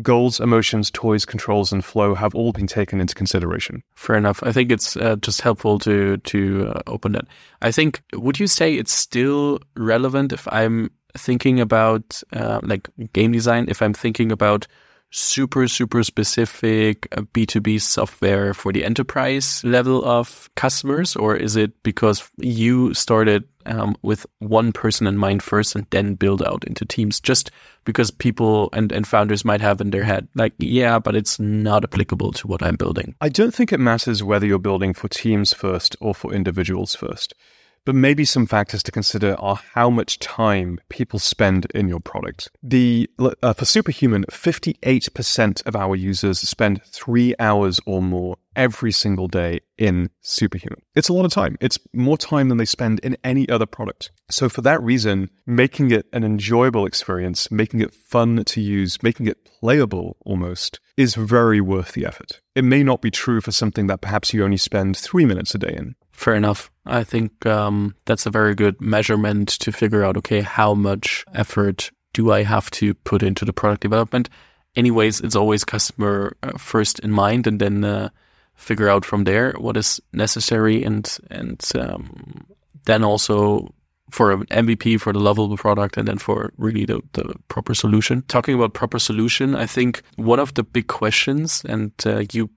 [0.00, 3.82] goals, emotions, toys, controls, and flow have all been taken into consideration.
[3.94, 4.42] Fair enough.
[4.42, 7.26] I think it's uh, just helpful to to uh, open that.
[7.60, 8.02] I think.
[8.14, 13.66] Would you say it's still relevant if I'm thinking about uh, like game design?
[13.68, 14.66] If I'm thinking about
[15.12, 21.14] super, super specific B2B uh, software for the enterprise level of customers?
[21.14, 26.14] Or is it because you started um, with one person in mind first and then
[26.14, 27.50] build out into teams just
[27.84, 31.84] because people and, and founders might have in their head, like, yeah, but it's not
[31.84, 33.14] applicable to what I'm building?
[33.20, 37.34] I don't think it matters whether you're building for teams first or for individuals first.
[37.84, 42.48] But maybe some factors to consider are how much time people spend in your product.
[42.62, 49.26] The uh, for Superhuman, 58% of our users spend three hours or more every single
[49.26, 50.80] day in Superhuman.
[50.94, 51.56] It's a lot of time.
[51.60, 54.12] It's more time than they spend in any other product.
[54.30, 59.26] So for that reason, making it an enjoyable experience, making it fun to use, making
[59.26, 62.40] it playable almost is very worth the effort.
[62.54, 65.58] It may not be true for something that perhaps you only spend three minutes a
[65.58, 65.94] day in.
[66.12, 66.70] Fair enough.
[66.86, 71.90] I think um, that's a very good measurement to figure out, okay, how much effort
[72.12, 74.28] do I have to put into the product development?
[74.76, 78.10] Anyways, it's always customer uh, first in mind and then uh,
[78.54, 82.46] figure out from there what is necessary and, and um,
[82.84, 83.72] then also
[84.10, 88.22] for an MVP for the lovable product and then for really the, the proper solution.
[88.28, 92.50] Talking about proper solution, I think one of the big questions, and uh, you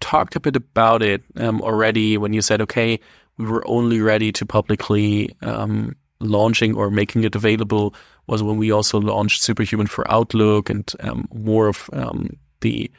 [0.00, 3.00] talked a bit about it um, already when you said, okay,
[3.36, 7.94] we were only ready to publicly um, launching or making it available
[8.26, 12.90] was when we also launched Superhuman for Outlook and um, more of um, the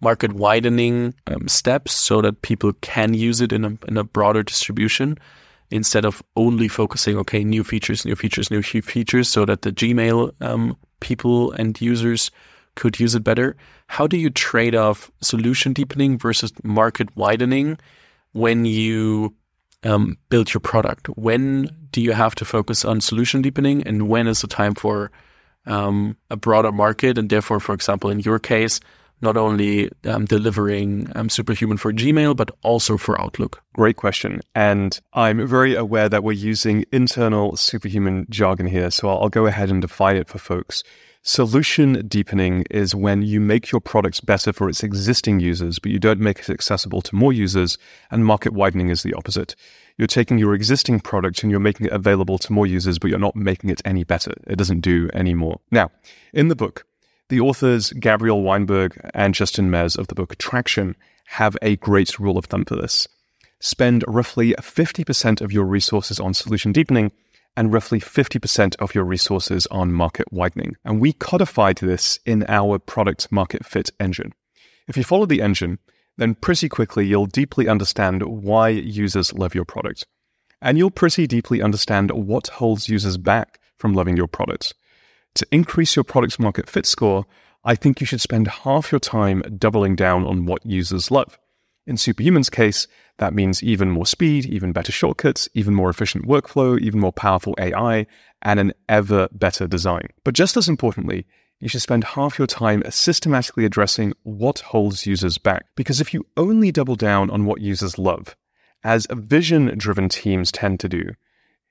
[0.00, 4.42] market widening um, steps so that people can use it in a, in a broader
[4.42, 5.16] distribution
[5.70, 10.32] instead of only focusing, okay, new features, new features, new features, so that the Gmail
[10.42, 12.30] um, people and users
[12.74, 13.56] could use it better.
[13.86, 17.78] How do you trade off solution deepening versus market widening
[18.32, 19.34] when you
[19.84, 21.08] um, build your product?
[21.10, 25.10] When do you have to focus on solution deepening, and when is the time for
[25.66, 27.18] um, a broader market?
[27.18, 28.80] And therefore, for example, in your case,
[29.20, 33.62] not only um, delivering um, Superhuman for Gmail, but also for Outlook?
[33.74, 34.40] Great question.
[34.54, 39.46] And I'm very aware that we're using internal Superhuman jargon here, so I'll, I'll go
[39.46, 40.82] ahead and define it for folks.
[41.24, 46.00] Solution deepening is when you make your products better for its existing users, but you
[46.00, 47.78] don't make it accessible to more users.
[48.10, 49.54] And market widening is the opposite.
[49.96, 53.20] You're taking your existing product and you're making it available to more users, but you're
[53.20, 54.32] not making it any better.
[54.48, 55.60] It doesn't do any more.
[55.70, 55.92] Now,
[56.32, 56.86] in the book,
[57.28, 62.36] the authors Gabriel Weinberg and Justin Mares of the book Traction have a great rule
[62.36, 63.06] of thumb for this.
[63.60, 67.12] Spend roughly 50% of your resources on solution deepening
[67.56, 70.76] and roughly 50% of your resources on market widening.
[70.84, 74.32] And we codified this in our product market fit engine.
[74.88, 75.78] If you follow the engine,
[76.16, 80.06] then pretty quickly you'll deeply understand why users love your product.
[80.60, 84.74] And you'll pretty deeply understand what holds users back from loving your product.
[85.34, 87.26] To increase your product's market fit score,
[87.64, 91.38] I think you should spend half your time doubling down on what users love.
[91.86, 92.86] In Superhuman's case,
[93.18, 97.54] that means even more speed, even better shortcuts, even more efficient workflow, even more powerful
[97.58, 98.06] AI,
[98.42, 100.08] and an ever better design.
[100.24, 101.26] But just as importantly,
[101.60, 105.66] you should spend half your time systematically addressing what holds users back.
[105.76, 108.34] Because if you only double down on what users love,
[108.82, 111.10] as vision driven teams tend to do,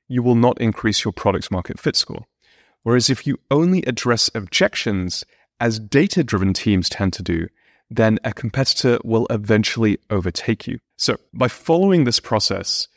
[0.07, 2.25] you will not increase your product's market fit score.
[2.83, 5.25] Whereas if you only address objections,
[5.59, 7.47] as data driven teams tend to do,
[7.91, 10.79] then a competitor will eventually overtake you.
[10.97, 12.87] So, by following this process,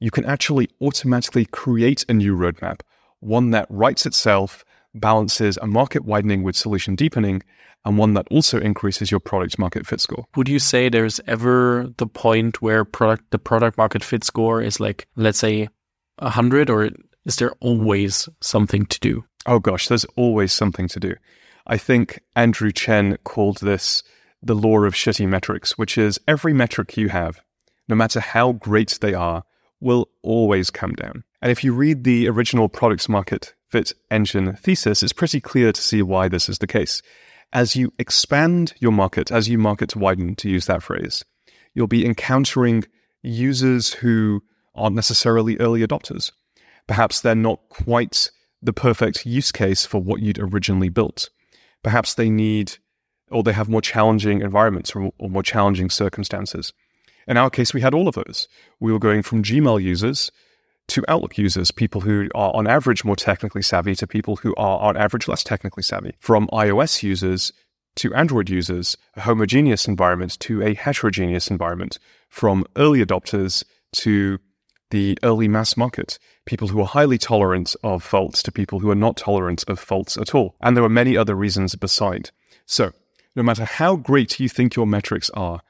[0.00, 2.80] you can actually automatically create a new roadmap,
[3.20, 7.42] one that writes itself, balances a market widening with solution deepening,
[7.84, 10.24] and one that also increases your product market fit score.
[10.34, 14.80] Would you say there's ever the point where product the product market fit score is
[14.80, 15.68] like, let's say,
[16.18, 16.90] 100, or
[17.26, 19.24] is there always something to do?
[19.46, 21.14] Oh gosh, there's always something to do.
[21.66, 24.02] I think Andrew Chen called this
[24.42, 27.40] the law of shitty metrics, which is every metric you have,
[27.88, 29.44] no matter how great they are,
[29.80, 31.24] will always come down.
[31.40, 35.80] And if you read the original products market fit engine thesis, it's pretty clear to
[35.80, 37.02] see why this is the case.
[37.52, 41.24] As you expand your market, as you market widen, to use that phrase,
[41.74, 42.84] you'll be encountering
[43.22, 44.42] users who
[44.74, 46.30] aren't necessarily early adopters.
[46.86, 48.30] Perhaps they're not quite
[48.62, 51.30] the perfect use case for what you'd originally built.
[51.82, 52.76] Perhaps they need
[53.30, 56.72] or they have more challenging environments or, or more challenging circumstances.
[57.26, 58.48] In our case, we had all of those.
[58.80, 60.30] We were going from Gmail users
[60.88, 64.80] to Outlook users, people who are on average more technically savvy to people who are
[64.80, 67.52] on average less technically savvy, from iOS users
[67.96, 71.98] to Android users, a homogeneous environment to a heterogeneous environment,
[72.28, 74.38] from early adopters to
[74.90, 78.94] the early mass market, people who are highly tolerant of faults to people who are
[78.94, 80.54] not tolerant of faults at all.
[80.62, 82.30] And there were many other reasons beside.
[82.64, 82.92] So,
[83.36, 85.60] no matter how great you think your metrics are,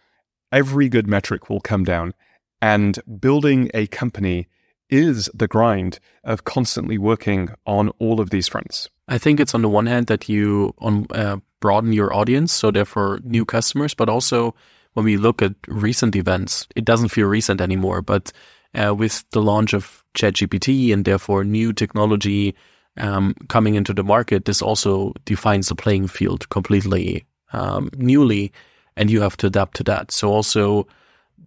[0.53, 2.15] every good metric will come down.
[2.61, 4.49] And building a company
[4.91, 8.89] is the grind of constantly working on all of these fronts.
[9.07, 12.71] I think it's on the one hand that you on uh, broaden your audience, so
[12.71, 14.55] therefore new customers, but also
[14.95, 18.03] when we look at recent events, it doesn't feel recent anymore.
[18.03, 18.33] But
[18.75, 22.55] uh, with the launch of ChatGPT and therefore new technology
[22.97, 28.53] um, coming into the market, this also defines the playing field completely um, newly,
[28.97, 30.13] and you have to adapt to that.
[30.13, 30.87] So also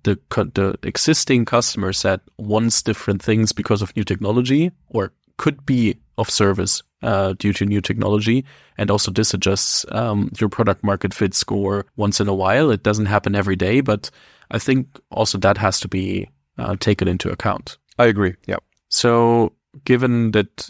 [0.04, 0.18] the
[0.54, 6.30] the existing customer set wants different things because of new technology, or could be of
[6.30, 8.46] service uh, due to new technology,
[8.78, 12.72] and also this adjusts um, your product market fit score once in a while.
[12.72, 14.12] It doesn't happen every day, but
[14.52, 17.78] I think also that has to be uh, taken into account.
[17.98, 18.36] I agree.
[18.48, 18.58] Yeah.
[18.90, 19.54] So
[19.86, 20.70] given that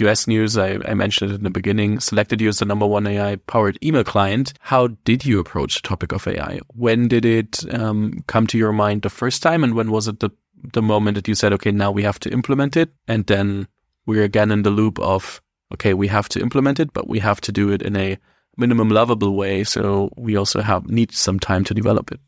[0.00, 3.06] US News, I, I, mentioned it in the beginning, selected you as the number one
[3.06, 6.60] AI powered email client, how did you approach the topic of AI?
[6.74, 9.62] When did it um, come to your mind the first time?
[9.62, 10.30] And when was it the,
[10.72, 12.90] the moment that you said, okay, now we have to implement it?
[13.06, 13.68] And then
[14.06, 15.40] we're again in the loop of,
[15.72, 18.18] okay, we have to implement it, but we have to do it in a
[18.56, 19.64] minimum lovable way.
[19.64, 22.20] So we also have need some time to develop it.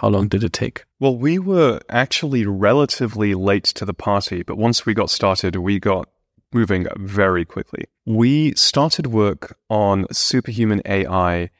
[0.00, 0.84] How long did it take?
[0.98, 5.78] Well, we were actually relatively late to the party, but once we got started, we
[5.78, 6.08] got
[6.54, 7.84] moving very quickly.
[8.06, 11.50] We started work on superhuman AI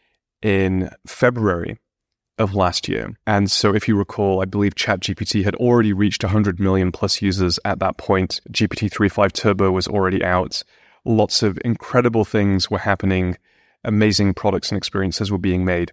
[0.41, 1.77] in February
[2.39, 3.15] of last year.
[3.27, 7.59] And so, if you recall, I believe ChatGPT had already reached 100 million plus users
[7.67, 8.41] at that point.
[8.51, 10.65] GPT 3.5 Turbo was already out.
[11.05, 13.37] Lots of incredible things were happening.
[13.85, 15.93] Amazing products and experiences were being made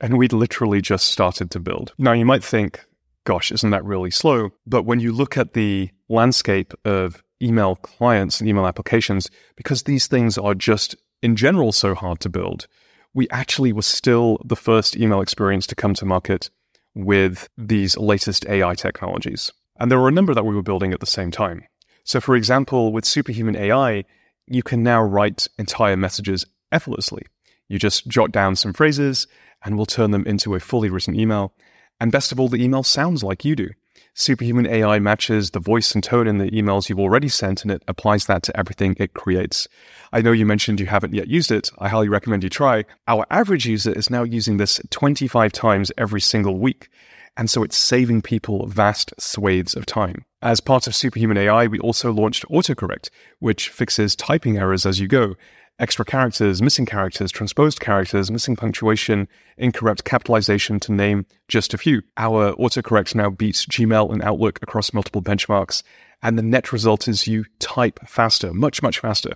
[0.00, 1.92] and we'd literally just started to build.
[1.98, 2.84] Now, you might think,
[3.24, 4.50] gosh, isn't that really slow?
[4.66, 10.06] But when you look at the landscape of email clients and email applications, because these
[10.06, 12.66] things are just in general so hard to build,
[13.14, 16.50] we actually were still the first email experience to come to market
[16.94, 19.50] with these latest AI technologies.
[19.78, 21.64] And there were a number that we were building at the same time.
[22.04, 24.04] So, for example, with Superhuman AI,
[24.46, 27.22] you can now write entire messages effortlessly.
[27.68, 29.26] You just jot down some phrases
[29.64, 31.52] and we'll turn them into a fully written email.
[32.00, 33.70] And best of all, the email sounds like you do.
[34.16, 37.82] Superhuman AI matches the voice and tone in the emails you've already sent and it
[37.88, 39.66] applies that to everything it creates.
[40.12, 41.70] I know you mentioned you haven't yet used it.
[41.78, 42.84] I highly recommend you try.
[43.08, 46.90] Our average user is now using this 25 times every single week.
[47.36, 50.24] And so it's saving people vast swathes of time.
[50.40, 53.10] As part of Superhuman AI, we also launched autocorrect,
[53.40, 55.34] which fixes typing errors as you go
[55.78, 62.02] extra characters, missing characters, transposed characters, missing punctuation, incorrect capitalization, to name just a few.
[62.16, 65.82] Our autocorrect now beats Gmail and Outlook across multiple benchmarks,
[66.22, 69.32] and the net result is you type faster, much, much faster.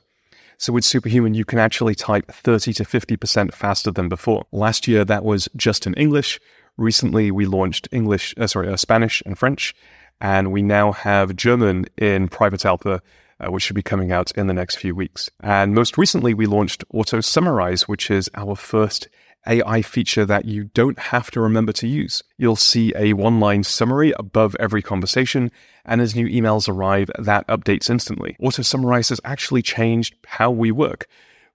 [0.59, 4.45] So with Superhuman, you can actually type 30 to 50% faster than before.
[4.51, 6.41] Last year, that was just in English.
[6.77, 9.75] Recently, we launched English, uh, sorry, uh, Spanish and French,
[10.21, 13.03] and we now have German in private alpha
[13.41, 15.31] uh, which should be coming out in the next few weeks.
[15.41, 19.09] And most recently, we launched Auto Summarize, which is our first
[19.47, 22.23] AI feature that you don't have to remember to use.
[22.37, 25.51] You'll see a one line summary above every conversation,
[25.85, 28.37] and as new emails arrive, that updates instantly.
[28.41, 31.07] Auto Summarize has actually changed how we work.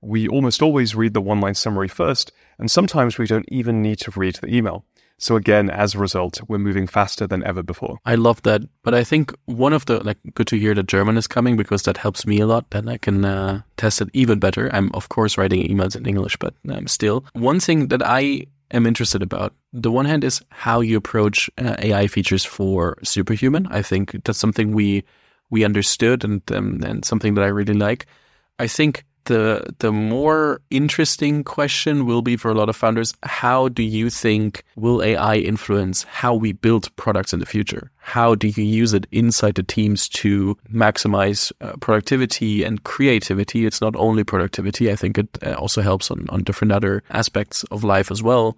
[0.02, 4.00] We almost always read the one line summary first, and sometimes we don't even need
[4.00, 4.86] to read the email.
[5.18, 7.98] So again, as a result, we're moving faster than ever before.
[8.06, 8.62] I love that.
[8.84, 11.84] But I think one of the like good to hear that German is coming because
[11.84, 12.70] that helps me a lot.
[12.72, 14.70] Then I can uh, test it even better.
[14.74, 18.86] I'm of course writing emails in English, but um, still one thing that I am
[18.86, 19.54] interested about.
[19.72, 23.68] The one hand is how you approach uh, AI features for Superhuman.
[23.68, 25.04] I think that's something we
[25.50, 28.08] we understood and um, and something that I really like.
[28.60, 33.70] I think the the more interesting question will be for a lot of founders how
[33.70, 37.92] do you think will ai influence how we build products in the future?
[37.98, 43.66] How do you use it inside the teams to maximize uh, productivity and creativity?
[43.66, 44.92] It's not only productivity.
[44.92, 48.58] I think it uh, also helps on, on different other aspects of life as well.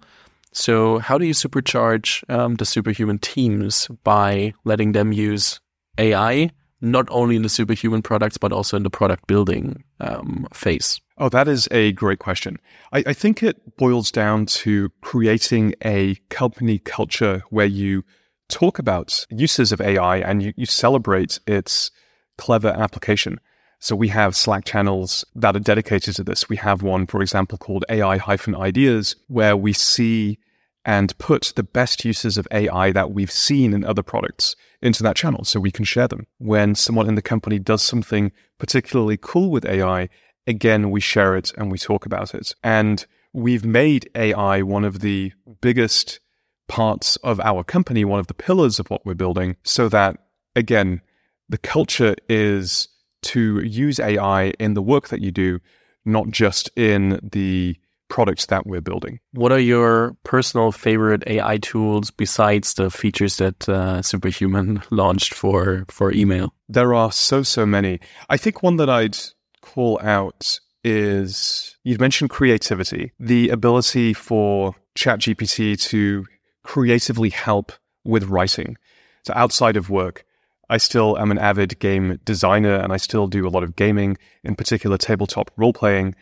[0.52, 5.60] So how do you supercharge um, the superhuman teams by letting them use
[5.98, 6.50] ai
[6.80, 11.00] not only in the superhuman products, but also in the product building um, phase.
[11.18, 12.58] Oh, that is a great question.
[12.92, 18.04] I, I think it boils down to creating a company culture where you
[18.48, 21.90] talk about uses of AI and you, you celebrate its
[22.36, 23.40] clever application.
[23.78, 26.48] So we have Slack channels that are dedicated to this.
[26.48, 30.38] We have one, for example, called AI hyphen ideas, where we see
[30.86, 35.16] and put the best uses of AI that we've seen in other products into that
[35.16, 36.28] channel so we can share them.
[36.38, 40.08] When someone in the company does something particularly cool with AI,
[40.46, 42.54] again, we share it and we talk about it.
[42.62, 46.20] And we've made AI one of the biggest
[46.68, 50.18] parts of our company, one of the pillars of what we're building, so that,
[50.54, 51.00] again,
[51.48, 52.88] the culture is
[53.22, 55.58] to use AI in the work that you do,
[56.04, 57.76] not just in the
[58.08, 59.20] products that we're building.
[59.32, 65.84] What are your personal favorite AI tools besides the features that uh, Superhuman launched for
[65.88, 66.54] for email?
[66.68, 68.00] There are so so many.
[68.28, 69.16] I think one that I'd
[69.62, 76.24] call out is you've mentioned creativity, the ability for ChatGPT to
[76.62, 77.72] creatively help
[78.04, 78.76] with writing.
[79.24, 80.24] So outside of work,
[80.68, 84.16] I still am an avid game designer and I still do a lot of gaming,
[84.42, 86.14] in particular tabletop role playing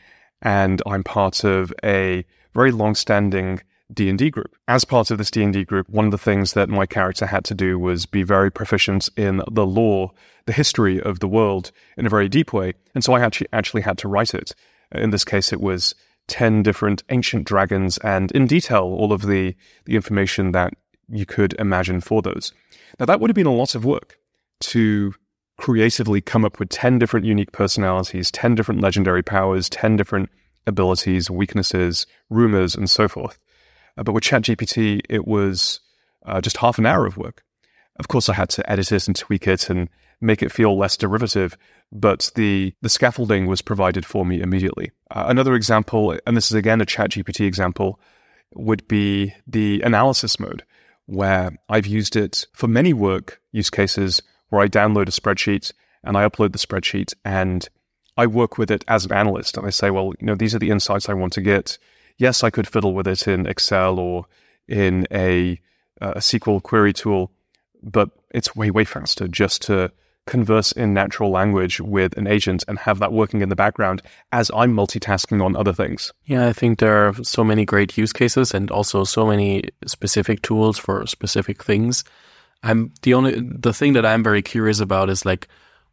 [0.45, 2.25] and I'm part of a
[2.55, 3.61] very long-standing
[3.93, 4.57] D&D group.
[4.69, 7.55] As part of this D&D group, one of the things that my character had to
[7.55, 10.13] do was be very proficient in the lore,
[10.47, 13.83] the history of the world in a very deep way, and so I actually actually
[13.83, 14.55] had to write it.
[14.93, 15.95] In this case, it was
[16.29, 20.73] 10 different ancient dragons and in detail all of the, the information that
[21.09, 22.53] you could imagine for those.
[22.99, 24.19] Now, that would have been a lot of work
[24.61, 25.15] to
[25.65, 30.29] creatively come up with 10 different unique personalities, 10 different legendary powers, 10 different
[30.67, 33.39] abilities, weaknesses, rumors, and so forth.
[33.97, 35.81] Uh, but with ChatGPT, it was
[36.27, 37.43] uh, just half an hour of work.
[37.99, 39.89] Of course, I had to edit it and tweak it and
[40.21, 41.57] make it feel less derivative,
[41.91, 44.91] but the, the scaffolding was provided for me immediately.
[45.13, 47.99] Uh, another example, and this is again a ChatGPT example,
[48.53, 50.63] would be the analysis mode,
[51.07, 55.73] where I've used it for many work use cases where I download a spreadsheet
[56.03, 57.69] and I upload the spreadsheet and
[58.17, 60.59] I work with it as an analyst and I say, well, you know, these are
[60.59, 61.79] the insights I want to get.
[62.19, 64.27] Yes, I could fiddle with it in Excel or
[64.69, 65.61] in a,
[66.01, 67.33] uh, a SQL query tool,
[67.83, 69.91] but it's way, way faster just to
[70.27, 74.01] converse in natural language with an agent and have that working in the background
[74.33, 76.13] as I'm multitasking on other things.
[76.25, 80.41] Yeah, I think there are so many great use cases and also so many specific
[80.43, 82.05] tools for specific things
[82.65, 85.49] I'm the only the thing that I'm very curious about is like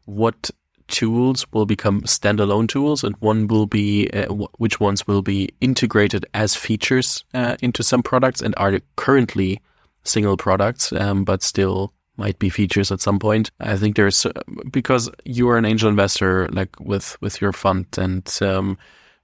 [0.06, 0.50] what
[0.88, 5.50] tools will become standalone tools and one will be uh, w- which ones will be
[5.62, 9.62] integrated as features uh, into some products and are currently
[10.04, 13.52] single products um, but still might be features at some point.
[13.60, 14.32] I think there's uh,
[14.70, 18.78] because you are an angel investor like with with your fund and um,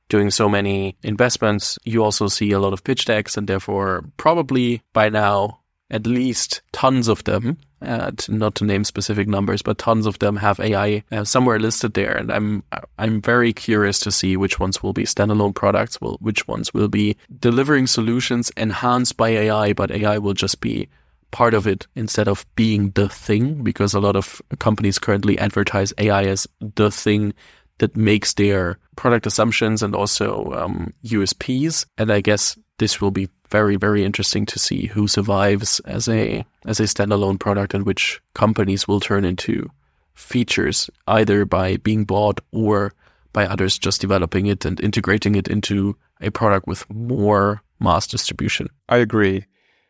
[0.10, 4.82] doing so many investments you also see a lot of pitch decks and therefore probably
[4.94, 5.60] by now
[5.90, 10.36] at least tons of them, uh, not to name specific numbers, but tons of them
[10.36, 12.16] have AI uh, somewhere listed there.
[12.16, 12.64] And I'm
[12.98, 16.90] I'm very curious to see which ones will be standalone products, will which ones will
[16.90, 20.90] be delivering solutions enhanced by AI, but AI will just be
[21.32, 25.94] part of it instead of being the thing, because a lot of companies currently advertise
[25.98, 27.34] AI as the thing
[27.80, 31.86] that makes their product assumptions and also um, USPs.
[31.98, 36.46] And I guess this will be very very interesting to see who survives as a
[36.66, 39.70] as a standalone product and which companies will turn into
[40.14, 42.94] features either by being bought or
[43.34, 48.68] by others just developing it and integrating it into a product with more mass distribution.
[48.90, 49.46] I agree.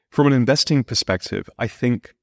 [0.09, 2.13] From an investing perspective, I think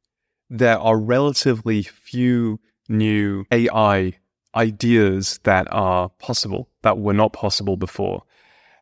[0.50, 4.12] there are relatively few new AI
[4.54, 8.22] ideas that are possible that were not possible before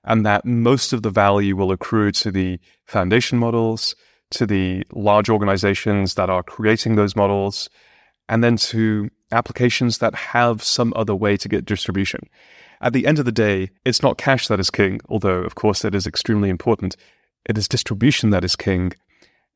[0.05, 3.95] and that most of the value will accrue to the foundation models,
[4.31, 7.69] to the large organizations that are creating those models,
[8.29, 12.21] and then to applications that have some other way to get distribution.
[12.81, 15.83] At the end of the day, it's not cash that is king, although, of course,
[15.83, 16.97] that is extremely important.
[17.49, 18.93] It is distribution that is king.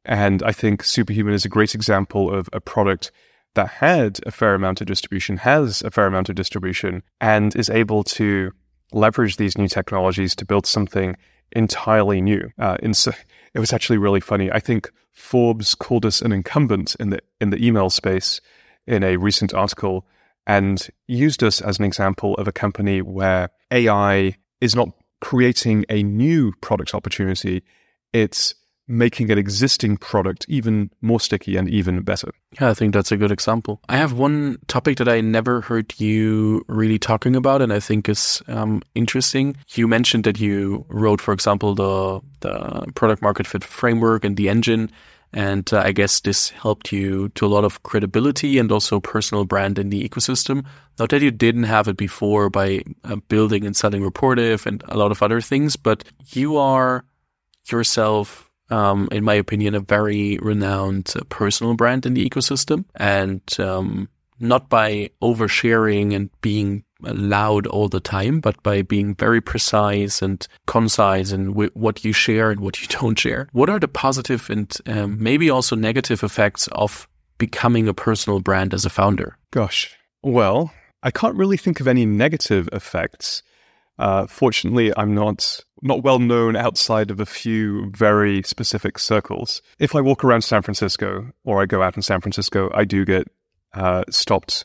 [0.05, 3.11] And I think Superhuman is a great example of a product
[3.55, 7.69] that had a fair amount of distribution, has a fair amount of distribution, and is
[7.69, 8.53] able to
[8.93, 11.17] leverage these new technologies to build something
[11.53, 12.51] entirely new.
[12.59, 13.13] Uh, so,
[13.55, 14.51] it was actually really funny.
[14.51, 18.41] I think Forbes called us an incumbent in the in the email space
[18.87, 20.07] in a recent article
[20.47, 26.03] and used us as an example of a company where AI is not creating a
[26.03, 27.65] new product opportunity.
[28.13, 28.55] It's
[28.89, 32.33] making an existing product even more sticky and even better.
[32.61, 33.81] Yeah, I think that's a good example.
[33.89, 38.09] I have one topic that I never heard you really talking about, and I think
[38.09, 39.57] is um, interesting.
[39.75, 44.49] You mentioned that you wrote, for example, the the product market fit framework and the
[44.49, 44.91] engine.
[45.33, 49.45] And uh, I guess this helped you to a lot of credibility and also personal
[49.45, 50.65] brand in the ecosystem.
[50.99, 54.97] Not that you didn't have it before by uh, building and selling Rapportive and a
[54.97, 57.05] lot of other things, but you are
[57.71, 62.85] yourself um, in my opinion, a very renowned uh, personal brand in the ecosystem.
[62.97, 64.09] And um,
[64.41, 70.47] not by oversharing and being loud all the time, but by being very precise and
[70.67, 73.49] concise in w- what you share and what you don't share.
[73.53, 77.09] What are the positive and um, maybe also negative effects of
[77.39, 79.37] becoming a personal brand as a founder?
[79.51, 83.43] Gosh, well, I can't really think of any negative effects.
[83.99, 89.63] Uh, fortunately, I'm not not well known outside of a few very specific circles.
[89.79, 93.05] If I walk around San Francisco or I go out in San Francisco, I do
[93.05, 93.29] get
[93.75, 94.65] uh, stopped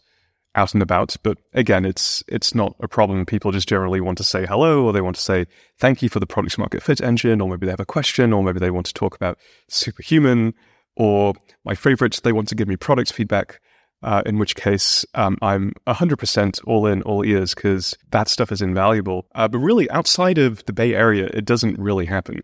[0.55, 1.15] out and about.
[1.23, 3.25] But again, it's it's not a problem.
[3.25, 5.45] People just generally want to say hello, or they want to say
[5.79, 8.43] thank you for the product market fit engine, or maybe they have a question, or
[8.43, 9.37] maybe they want to talk about
[9.69, 10.53] superhuman,
[10.95, 11.33] or
[11.63, 13.61] my favorite, they want to give me product feedback
[14.03, 18.61] uh, in which case um, I'm 100% all in, all ears, because that stuff is
[18.61, 19.27] invaluable.
[19.35, 22.41] Uh, but really, outside of the Bay Area, it doesn't really happen.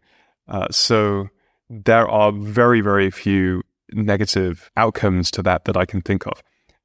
[0.48, 1.30] Uh, so
[1.70, 6.44] there are very, very few negative outcomes to that that I can think of.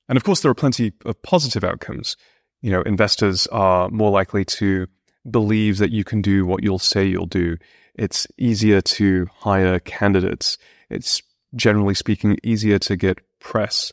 [0.08, 2.16] And of course, there are plenty of positive outcomes.
[2.60, 4.86] You know, investors are more likely to
[5.30, 7.56] believe that you can do what you'll say you'll do.
[7.94, 10.58] It's easier to hire candidates.
[10.90, 11.22] It's
[11.54, 13.92] generally speaking easier to get press.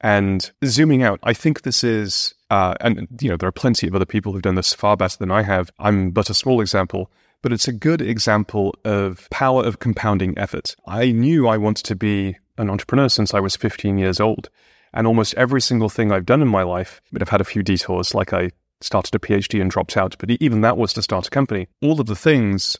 [0.00, 3.94] And zooming out, I think this is, uh, and you know, there are plenty of
[3.94, 5.70] other people who've done this far better than I have.
[5.78, 7.10] I'm but a small example,
[7.42, 10.76] but it's a good example of power of compounding effort.
[10.86, 14.50] I knew I wanted to be an entrepreneur since I was 15 years old.
[14.92, 17.62] And almost every single thing I've done in my life, but I've had a few
[17.62, 21.26] detours, like I started a PhD and dropped out, but even that was to start
[21.26, 21.66] a company.
[21.82, 22.76] All of the things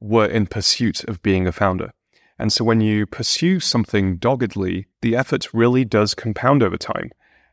[0.00, 1.90] were in pursuit of being a founder.
[2.38, 7.10] And so when you pursue something doggedly, the effort really does compound over time.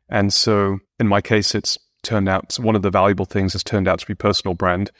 [0.09, 3.87] And so in my case, it's turned out one of the valuable things has turned
[3.87, 4.91] out to be personal brand.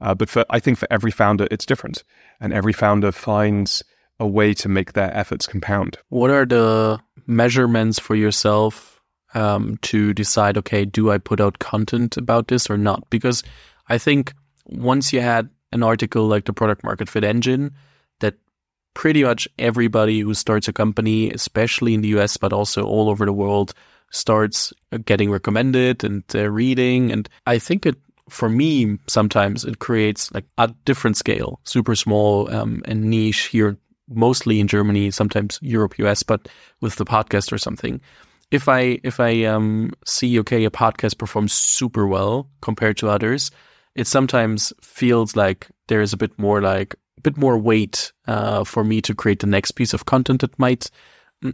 [0.00, 2.02] Uh, but for, I think for every founder, it's different.
[2.40, 3.82] And every founder finds
[4.18, 5.98] a way to make their efforts compound.
[6.08, 9.00] What are the measurements for yourself
[9.34, 13.08] um, to decide, okay, do I put out content about this or not?
[13.10, 13.42] Because
[13.88, 14.32] I think
[14.64, 17.74] once you had an article like the product market fit engine,
[18.94, 23.26] pretty much everybody who starts a company, especially in the US, but also all over
[23.26, 23.74] the world,
[24.10, 24.72] starts
[25.04, 27.10] getting recommended and uh, reading.
[27.10, 27.96] And I think it,
[28.28, 33.76] for me, sometimes it creates like a different scale, super small um, and niche here,
[34.08, 36.48] mostly in Germany, sometimes Europe, US, but
[36.80, 38.00] with the podcast or something.
[38.50, 43.50] If I if I um, see okay a podcast performs super well compared to others,
[43.96, 46.94] it sometimes feels like there is a bit more like
[47.24, 50.90] bit more weight uh, for me to create the next piece of content that might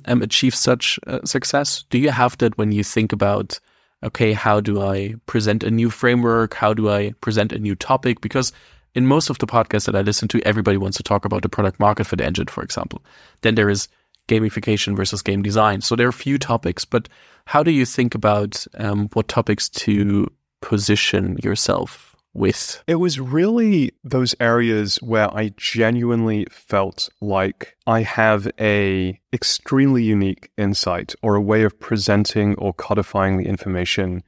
[0.04, 1.84] um, achieve such uh, success.
[1.90, 3.58] Do you have that when you think about,
[4.02, 6.54] okay, how do I present a new framework?
[6.54, 8.20] How do I present a new topic?
[8.20, 8.52] Because
[8.94, 11.48] in most of the podcasts that I listen to, everybody wants to talk about the
[11.48, 13.02] product market fit engine, for example.
[13.42, 13.88] Then there is
[14.28, 15.80] gamification versus game design.
[15.80, 17.08] So there are a few topics, but
[17.46, 22.82] how do you think about um, what topics to position yourself with?
[22.86, 30.50] It was really those areas where I genuinely felt like I have a extremely unique
[30.56, 34.22] insight or a way of presenting or codifying the information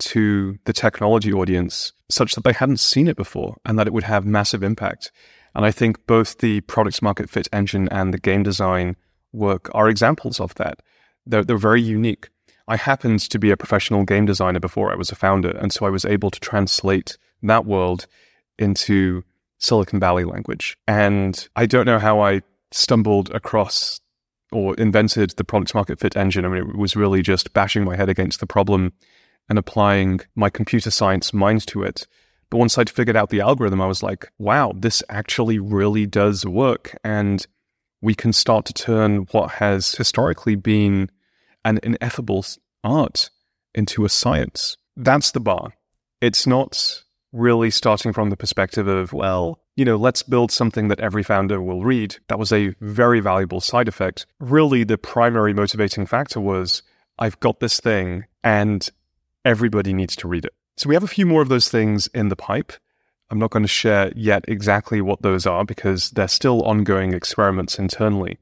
[0.00, 4.04] to the technology audience such that they hadn't seen it before and that it would
[4.04, 5.10] have massive impact.
[5.54, 8.96] And I think both the products market fit engine and the game design
[9.32, 10.80] work are examples of that.
[11.26, 12.28] They're, they're very unique.
[12.68, 15.86] I happened to be a professional game designer before I was a founder, and so
[15.86, 18.06] I was able to translate that world
[18.58, 19.24] into
[19.58, 20.76] Silicon Valley language.
[20.86, 24.00] And I don't know how I stumbled across
[24.50, 26.44] or invented the product market fit engine.
[26.44, 28.92] I mean, it was really just bashing my head against the problem
[29.48, 32.06] and applying my computer science mind to it.
[32.50, 36.46] But once I'd figured out the algorithm, I was like, wow, this actually really does
[36.46, 36.96] work.
[37.04, 37.46] And
[38.00, 41.10] we can start to turn what has historically been
[41.64, 42.44] an ineffable
[42.82, 43.30] art
[43.74, 44.76] into a science.
[44.96, 45.74] That's the bar.
[46.20, 51.00] It's not really starting from the perspective of, well, you know, let's build something that
[51.00, 52.16] every founder will read.
[52.28, 54.26] That was a very valuable side effect.
[54.40, 56.82] Really, the primary motivating factor was
[57.18, 58.88] I've got this thing and
[59.44, 60.54] everybody needs to read it.
[60.76, 62.72] So we have a few more of those things in the pipe.
[63.30, 67.78] I'm not going to share yet exactly what those are because they're still ongoing experiments
[67.78, 68.38] internally.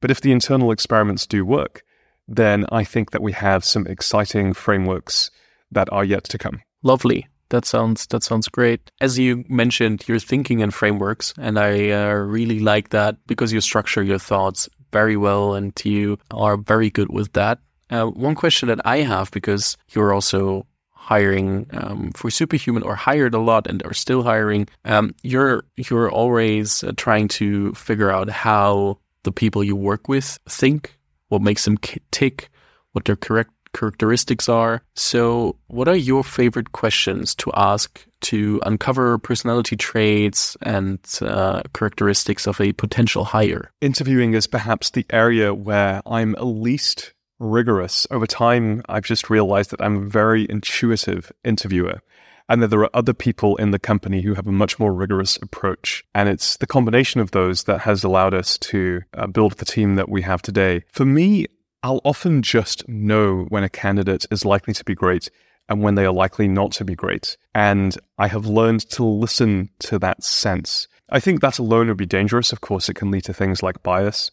[0.00, 1.84] But if the internal experiments do work,
[2.26, 5.30] then I think that we have some exciting frameworks
[5.70, 6.62] that are yet to come.
[6.82, 7.28] Lovely.
[7.54, 8.90] That sounds that sounds great.
[9.00, 13.60] As you mentioned, you're thinking in frameworks, and I uh, really like that because you
[13.60, 17.60] structure your thoughts very well, and you are very good with that.
[17.90, 23.34] Uh, one question that I have, because you're also hiring um, for Superhuman or hired
[23.34, 28.28] a lot and are still hiring, um, you're you're always uh, trying to figure out
[28.30, 30.98] how the people you work with think,
[31.28, 31.78] what makes them
[32.10, 32.50] tick,
[32.94, 34.82] what their correct characteristics are.
[34.94, 42.46] So, what are your favorite questions to ask to uncover personality traits and uh, characteristics
[42.46, 43.70] of a potential hire?
[43.80, 48.06] Interviewing is perhaps the area where I'm least rigorous.
[48.10, 52.00] Over time, I've just realized that I'm a very intuitive interviewer
[52.48, 55.36] and that there are other people in the company who have a much more rigorous
[55.38, 56.04] approach.
[56.14, 59.94] And it's the combination of those that has allowed us to uh, build the team
[59.94, 60.84] that we have today.
[60.92, 61.46] For me,
[61.84, 65.30] I'll often just know when a candidate is likely to be great
[65.68, 67.36] and when they are likely not to be great.
[67.54, 70.88] And I have learned to listen to that sense.
[71.10, 72.52] I think that alone would be dangerous.
[72.52, 74.30] Of course, it can lead to things like bias,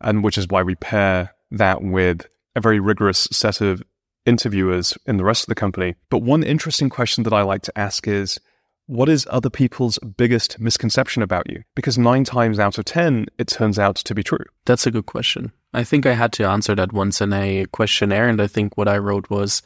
[0.00, 3.82] and which is why we pair that with a very rigorous set of
[4.24, 5.96] interviewers in the rest of the company.
[6.08, 8.40] But one interesting question that I like to ask is
[8.86, 11.62] what is other people's biggest misconception about you?
[11.74, 14.44] Because nine times out of 10, it turns out to be true.
[14.64, 15.52] That's a good question.
[15.76, 18.28] I think I had to answer that once in a questionnaire.
[18.28, 19.62] And I think what I wrote was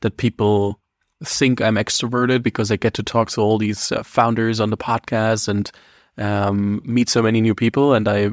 [0.00, 0.78] that people
[1.24, 4.76] think I'm extroverted because I get to talk to all these uh, founders on the
[4.76, 5.70] podcast and
[6.18, 7.94] um, meet so many new people.
[7.94, 8.32] And I,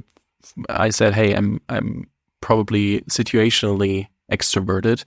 [0.70, 2.10] I said, hey, I'm, I'm
[2.42, 5.04] probably situationally extroverted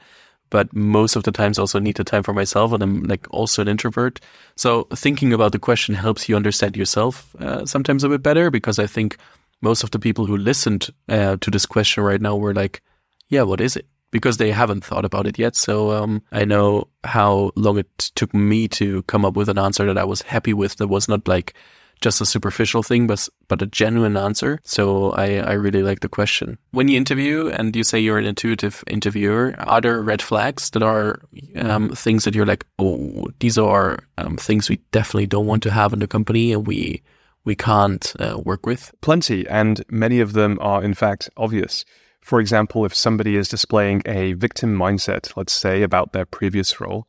[0.51, 3.61] but most of the times also need the time for myself and I'm like also
[3.61, 4.20] an introvert.
[4.57, 8.79] So thinking about the question helps you understand yourself uh, sometimes a bit better because
[8.79, 9.16] I think
[9.65, 12.83] most of the people who listened uh, to this question right now were like,
[13.29, 13.87] yeah, what is it?
[14.11, 15.57] Because they haven't thought about it yet.
[15.57, 19.87] So um, I know how long it took me to come up with an answer
[19.87, 21.55] that I was happy with that was not like
[22.01, 24.61] just a superficial thing, but but a genuine answer.
[24.65, 26.59] So I, I really like the question.
[26.73, 30.83] When you interview and you say you're an intuitive interviewer, are there red flags that
[30.83, 31.21] are
[31.57, 35.71] um, things that you're like, oh, these are um, things we definitely don't want to
[35.71, 37.03] have in the company, and we
[37.45, 38.95] we can't uh, work with?
[39.01, 41.84] Plenty, and many of them are in fact obvious.
[42.20, 47.07] For example, if somebody is displaying a victim mindset, let's say about their previous role,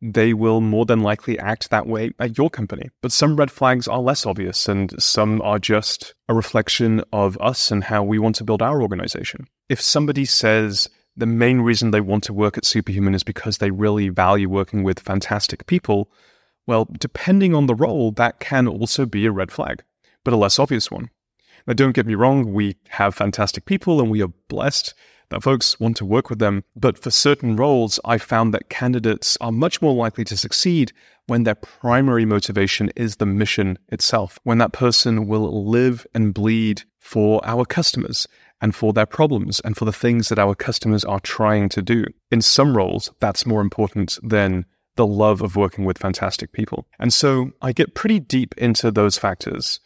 [0.00, 2.90] they will more than likely act that way at your company.
[3.00, 7.70] But some red flags are less obvious, and some are just a reflection of us
[7.70, 9.46] and how we want to build our organization.
[9.68, 13.70] If somebody says the main reason they want to work at Superhuman is because they
[13.70, 16.10] really value working with fantastic people,
[16.66, 19.82] well, depending on the role, that can also be a red flag,
[20.24, 21.10] but a less obvious one.
[21.66, 24.94] Now, don't get me wrong, we have fantastic people and we are blessed
[25.32, 26.62] that folks want to work with them.
[26.76, 30.92] But for certain roles, I found that candidates are much more likely to succeed
[31.26, 36.82] when their primary motivation is the mission itself, when that person will live and bleed
[36.98, 38.28] for our customers
[38.60, 42.04] and for their problems and for the things that our customers are trying to do.
[42.30, 44.66] In some roles, that's more important than
[44.96, 46.86] the love of working with fantastic people.
[46.98, 49.80] And so I get pretty deep into those factors.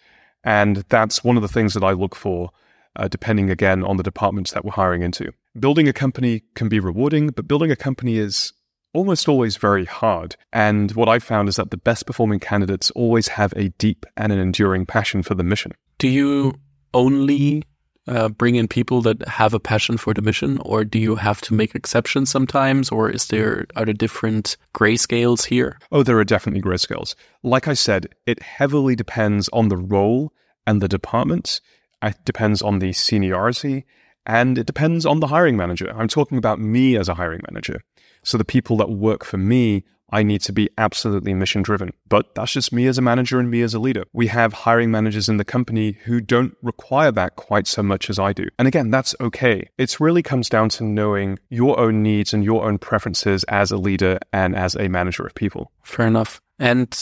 [0.45, 2.51] And that's one of the things that I look for
[2.97, 5.33] uh, depending again on the departments that we're hiring into.
[5.59, 8.53] Building a company can be rewarding, but building a company is
[8.93, 10.37] almost always very hard.
[10.53, 14.33] And what I've found is that the best performing candidates always have a deep and
[14.33, 15.73] an enduring passion for the mission.
[15.99, 16.55] Do you
[16.95, 17.63] only
[18.07, 21.41] uh, bring in people that have a passion for the mission, or do you have
[21.43, 25.79] to make exceptions sometimes, or is there are there different grayscales here?
[25.91, 27.15] Oh, there are definitely grayscales.
[27.43, 30.33] Like I said, it heavily depends on the role
[30.67, 31.61] and the department.
[32.03, 33.85] It depends on the seniority
[34.27, 35.93] and it depends on the hiring manager.
[35.97, 37.81] I'm talking about me as a hiring manager.
[38.23, 41.93] So the people that work for me, I need to be absolutely mission driven.
[42.09, 44.05] But that's just me as a manager and me as a leader.
[44.13, 48.19] We have hiring managers in the company who don't require that quite so much as
[48.19, 48.49] I do.
[48.59, 49.69] And again, that's okay.
[49.79, 53.77] It really comes down to knowing your own needs and your own preferences as a
[53.77, 55.73] leader and as a manager of people.
[55.83, 56.41] Fair enough.
[56.59, 56.97] And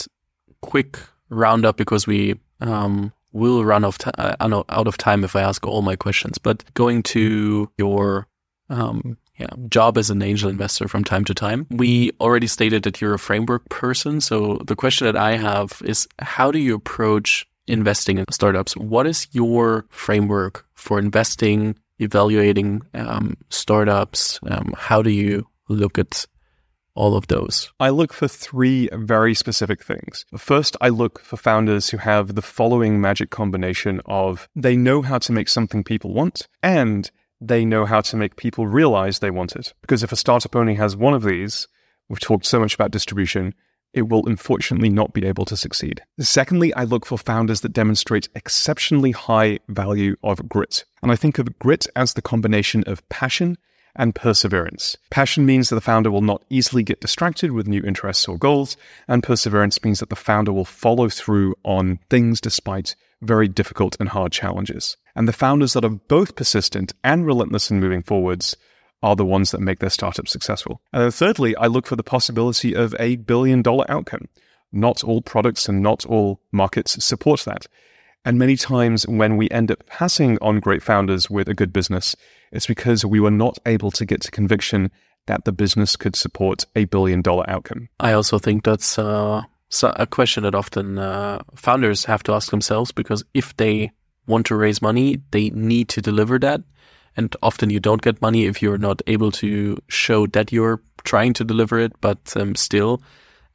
[0.61, 0.99] quick
[1.29, 5.81] roundup because we um, will run off uh, out of time if I ask all
[5.81, 6.37] my questions.
[6.37, 8.27] But going to your
[8.69, 13.01] um, yeah, job as an angel investor from time to time, we already stated that
[13.01, 14.21] you're a framework person.
[14.21, 18.77] So the question that I have is, how do you approach investing in startups?
[18.77, 24.39] What is your framework for investing, evaluating um, startups?
[24.47, 26.25] Um, how do you look at
[26.93, 27.71] all of those?
[27.79, 30.25] I look for three very specific things.
[30.37, 35.17] First, I look for founders who have the following magic combination of they know how
[35.19, 37.11] to make something people want and
[37.47, 39.73] they know how to make people realize they want it.
[39.81, 41.67] Because if a startup only has one of these,
[42.09, 43.53] we've talked so much about distribution,
[43.93, 46.01] it will unfortunately not be able to succeed.
[46.19, 50.83] Secondly, I look for founders that demonstrate exceptionally high value of grit.
[51.01, 53.57] And I think of grit as the combination of passion
[53.95, 54.97] and perseverance.
[55.09, 58.75] Passion means that the founder will not easily get distracted with new interests or goals,
[59.07, 64.09] and perseverance means that the founder will follow through on things despite very difficult and
[64.09, 64.97] hard challenges.
[65.15, 68.57] And the founders that are both persistent and relentless in moving forwards
[69.01, 70.81] are the ones that make their startup successful.
[70.91, 74.27] And then thirdly, I look for the possibility of a billion dollar outcome.
[74.71, 77.67] Not all products and not all markets support that.
[78.25, 82.15] And many times when we end up passing on great founders with a good business,
[82.51, 84.91] it's because we were not able to get to conviction
[85.27, 87.89] that the business could support a billion dollar outcome.
[87.99, 89.43] I also think that's uh,
[89.83, 93.91] a question that often uh, founders have to ask themselves because if they
[94.27, 96.61] want to raise money, they need to deliver that.
[97.17, 101.33] And often you don't get money if you're not able to show that you're trying
[101.33, 101.93] to deliver it.
[102.01, 103.01] But um, still,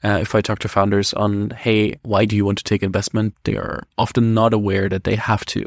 [0.03, 3.35] uh, if I talk to founders on, hey, why do you want to take investment?
[3.45, 5.67] They are often not aware that they have to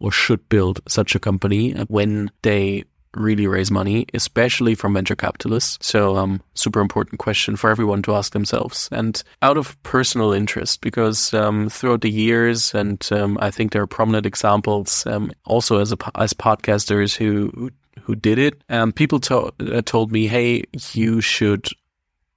[0.00, 2.84] or should build such a company when they
[3.14, 5.78] really raise money, especially from venture capitalists.
[5.86, 8.88] So, um, super important question for everyone to ask themselves.
[8.92, 13.82] And out of personal interest, because um, throughout the years, and um, I think there
[13.82, 17.70] are prominent examples um, also as a, as podcasters who
[18.02, 18.62] who did it.
[18.68, 21.68] Um, people to- uh, told me, "Hey, you should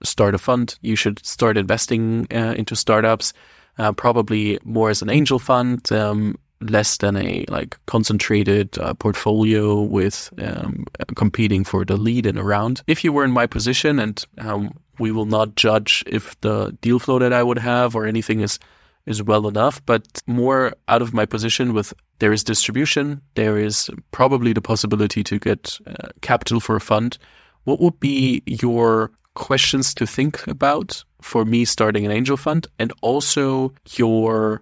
[0.04, 0.76] start a fund.
[0.82, 3.34] You should start investing uh, into startups."
[3.78, 9.82] Uh, probably more as an angel fund, um, less than a like concentrated uh, portfolio
[9.82, 10.86] with um,
[11.16, 12.82] competing for the lead in a round.
[12.88, 17.00] If you were in my position, and um, we will not judge if the deal
[17.00, 18.60] flow that I would have or anything is
[19.08, 23.90] is well enough, but more out of my position with there is distribution, there is
[24.12, 27.18] probably the possibility to get uh, capital for a fund.
[27.64, 32.94] What would be your questions to think about for me starting an angel fund and
[33.02, 34.62] also your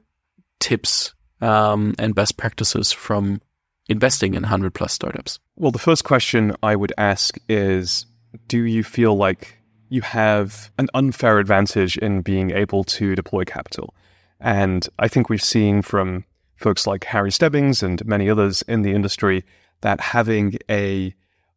[0.59, 3.41] tips um, and best practices from
[3.87, 5.39] investing in 100 plus startups?
[5.55, 8.05] Well, the first question I would ask is
[8.47, 9.57] Do you feel like
[9.89, 13.93] you have an unfair advantage in being able to deploy capital?
[14.39, 16.23] And I think we've seen from
[16.55, 19.43] folks like Harry Stebbings and many others in the industry
[19.81, 21.13] that having a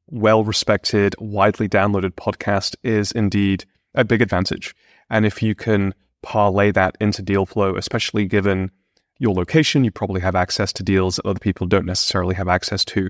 [0.06, 3.64] well respected, widely downloaded podcast is indeed
[3.94, 4.74] a big advantage.
[5.10, 8.70] And if you can parlay that into deal flow, especially given
[9.22, 12.84] your location, you probably have access to deals that other people don't necessarily have access
[12.86, 13.08] to.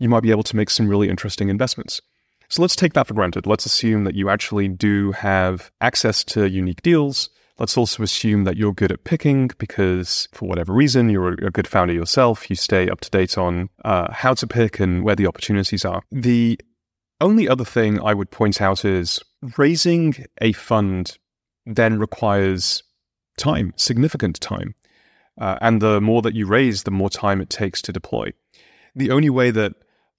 [0.00, 2.00] You might be able to make some really interesting investments.
[2.48, 3.46] So let's take that for granted.
[3.46, 7.28] Let's assume that you actually do have access to unique deals.
[7.58, 11.68] Let's also assume that you're good at picking because, for whatever reason, you're a good
[11.68, 12.48] founder yourself.
[12.48, 16.02] You stay up to date on uh, how to pick and where the opportunities are.
[16.10, 16.58] The
[17.20, 19.20] only other thing I would point out is
[19.58, 21.18] raising a fund
[21.66, 22.82] then requires
[23.36, 24.74] time, significant time.
[25.40, 28.32] Uh, and the more that you raise, the more time it takes to deploy.
[28.94, 29.74] The only way that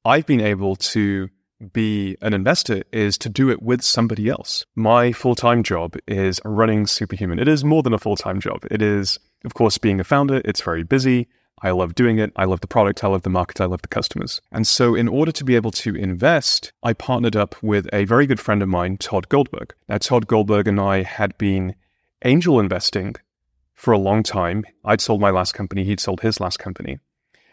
[0.05, 1.29] I've been able to
[1.71, 4.65] be an investor is to do it with somebody else.
[4.75, 7.39] My full time job is running Superhuman.
[7.39, 8.65] It is more than a full time job.
[8.69, 10.41] It is, of course, being a founder.
[10.43, 11.27] It's very busy.
[11.61, 12.33] I love doing it.
[12.35, 13.03] I love the product.
[13.03, 13.61] I love the market.
[13.61, 14.41] I love the customers.
[14.51, 18.27] And so, in order to be able to invest, I partnered up with a very
[18.27, 19.73] good friend of mine, Todd Goldberg.
[19.87, 21.75] Now, Todd Goldberg and I had been
[22.25, 23.15] angel investing
[23.73, 24.63] for a long time.
[24.85, 26.99] I'd sold my last company, he'd sold his last company.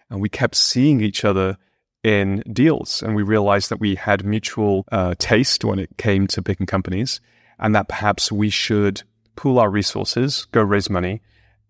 [0.08, 1.56] And we kept seeing each other
[2.02, 3.02] in deals.
[3.02, 7.20] And we realized that we had mutual uh, taste when it came to picking companies,
[7.58, 9.02] and that perhaps we should
[9.36, 11.20] pool our resources, go raise money,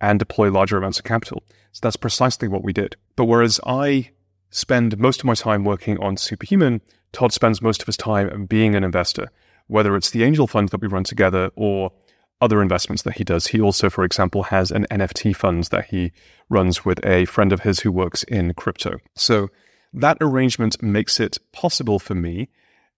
[0.00, 1.42] and deploy larger amounts of capital.
[1.72, 2.96] So that's precisely what we did.
[3.16, 4.10] But whereas I
[4.50, 6.80] spend most of my time working on Superhuman,
[7.12, 9.30] Todd spends most of his time being an investor,
[9.66, 11.92] whether it's the angel fund that we run together or
[12.40, 13.48] other investments that he does.
[13.48, 16.12] He also, for example, has an NFT fund that he
[16.48, 18.98] runs with a friend of his who works in crypto.
[19.14, 19.48] So
[19.92, 22.48] that arrangement makes it possible for me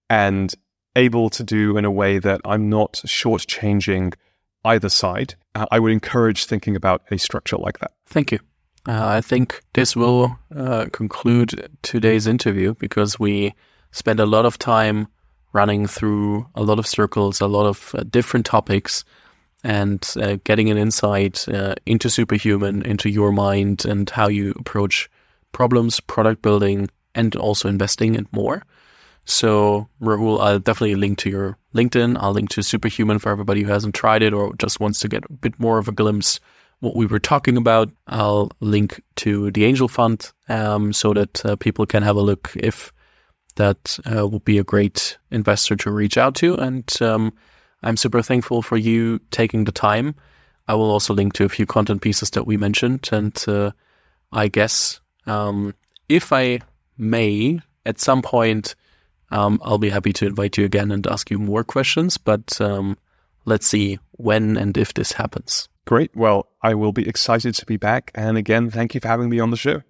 [0.09, 0.55] and
[0.95, 4.15] able to do in a way that I'm not shortchanging
[4.65, 5.35] either side.
[5.55, 7.93] Uh, I would encourage thinking about a structure like that.
[8.07, 8.39] Thank you.
[8.87, 13.55] Uh, I think this will uh, conclude today's interview because we
[13.93, 15.09] spent a lot of time
[15.53, 19.05] running through a lot of circles, a lot of uh, different topics
[19.65, 25.09] and uh, getting an insight uh, into superhuman, into your mind, and how you approach
[25.53, 28.65] problems, product building, and also investing and more.
[29.25, 32.17] So, Rahul, I'll definitely link to your LinkedIn.
[32.19, 35.25] I'll link to Superhuman for everybody who hasn't tried it or just wants to get
[35.25, 36.41] a bit more of a glimpse
[36.81, 37.91] what we were talking about.
[38.09, 42.51] I'll link to the Angel Fund um, so that uh, people can have a look
[42.57, 42.93] if
[43.55, 46.57] that uh, would be a great investor to reach out to.
[46.57, 47.33] And um,
[47.83, 50.15] I'm super thankful for you taking the time.
[50.69, 53.09] I will also link to a few content pieces that we mentioned.
[53.13, 53.73] And uh,
[54.33, 55.75] I guess um,
[56.09, 56.61] if I
[56.97, 58.75] may, at some point,
[59.31, 62.17] um, I'll be happy to invite you again and ask you more questions.
[62.17, 62.97] But um,
[63.45, 65.69] let's see when and if this happens.
[65.85, 66.15] Great.
[66.15, 68.13] Well, I will be excited to be back.
[68.15, 69.83] And again, thank you for having me on the show.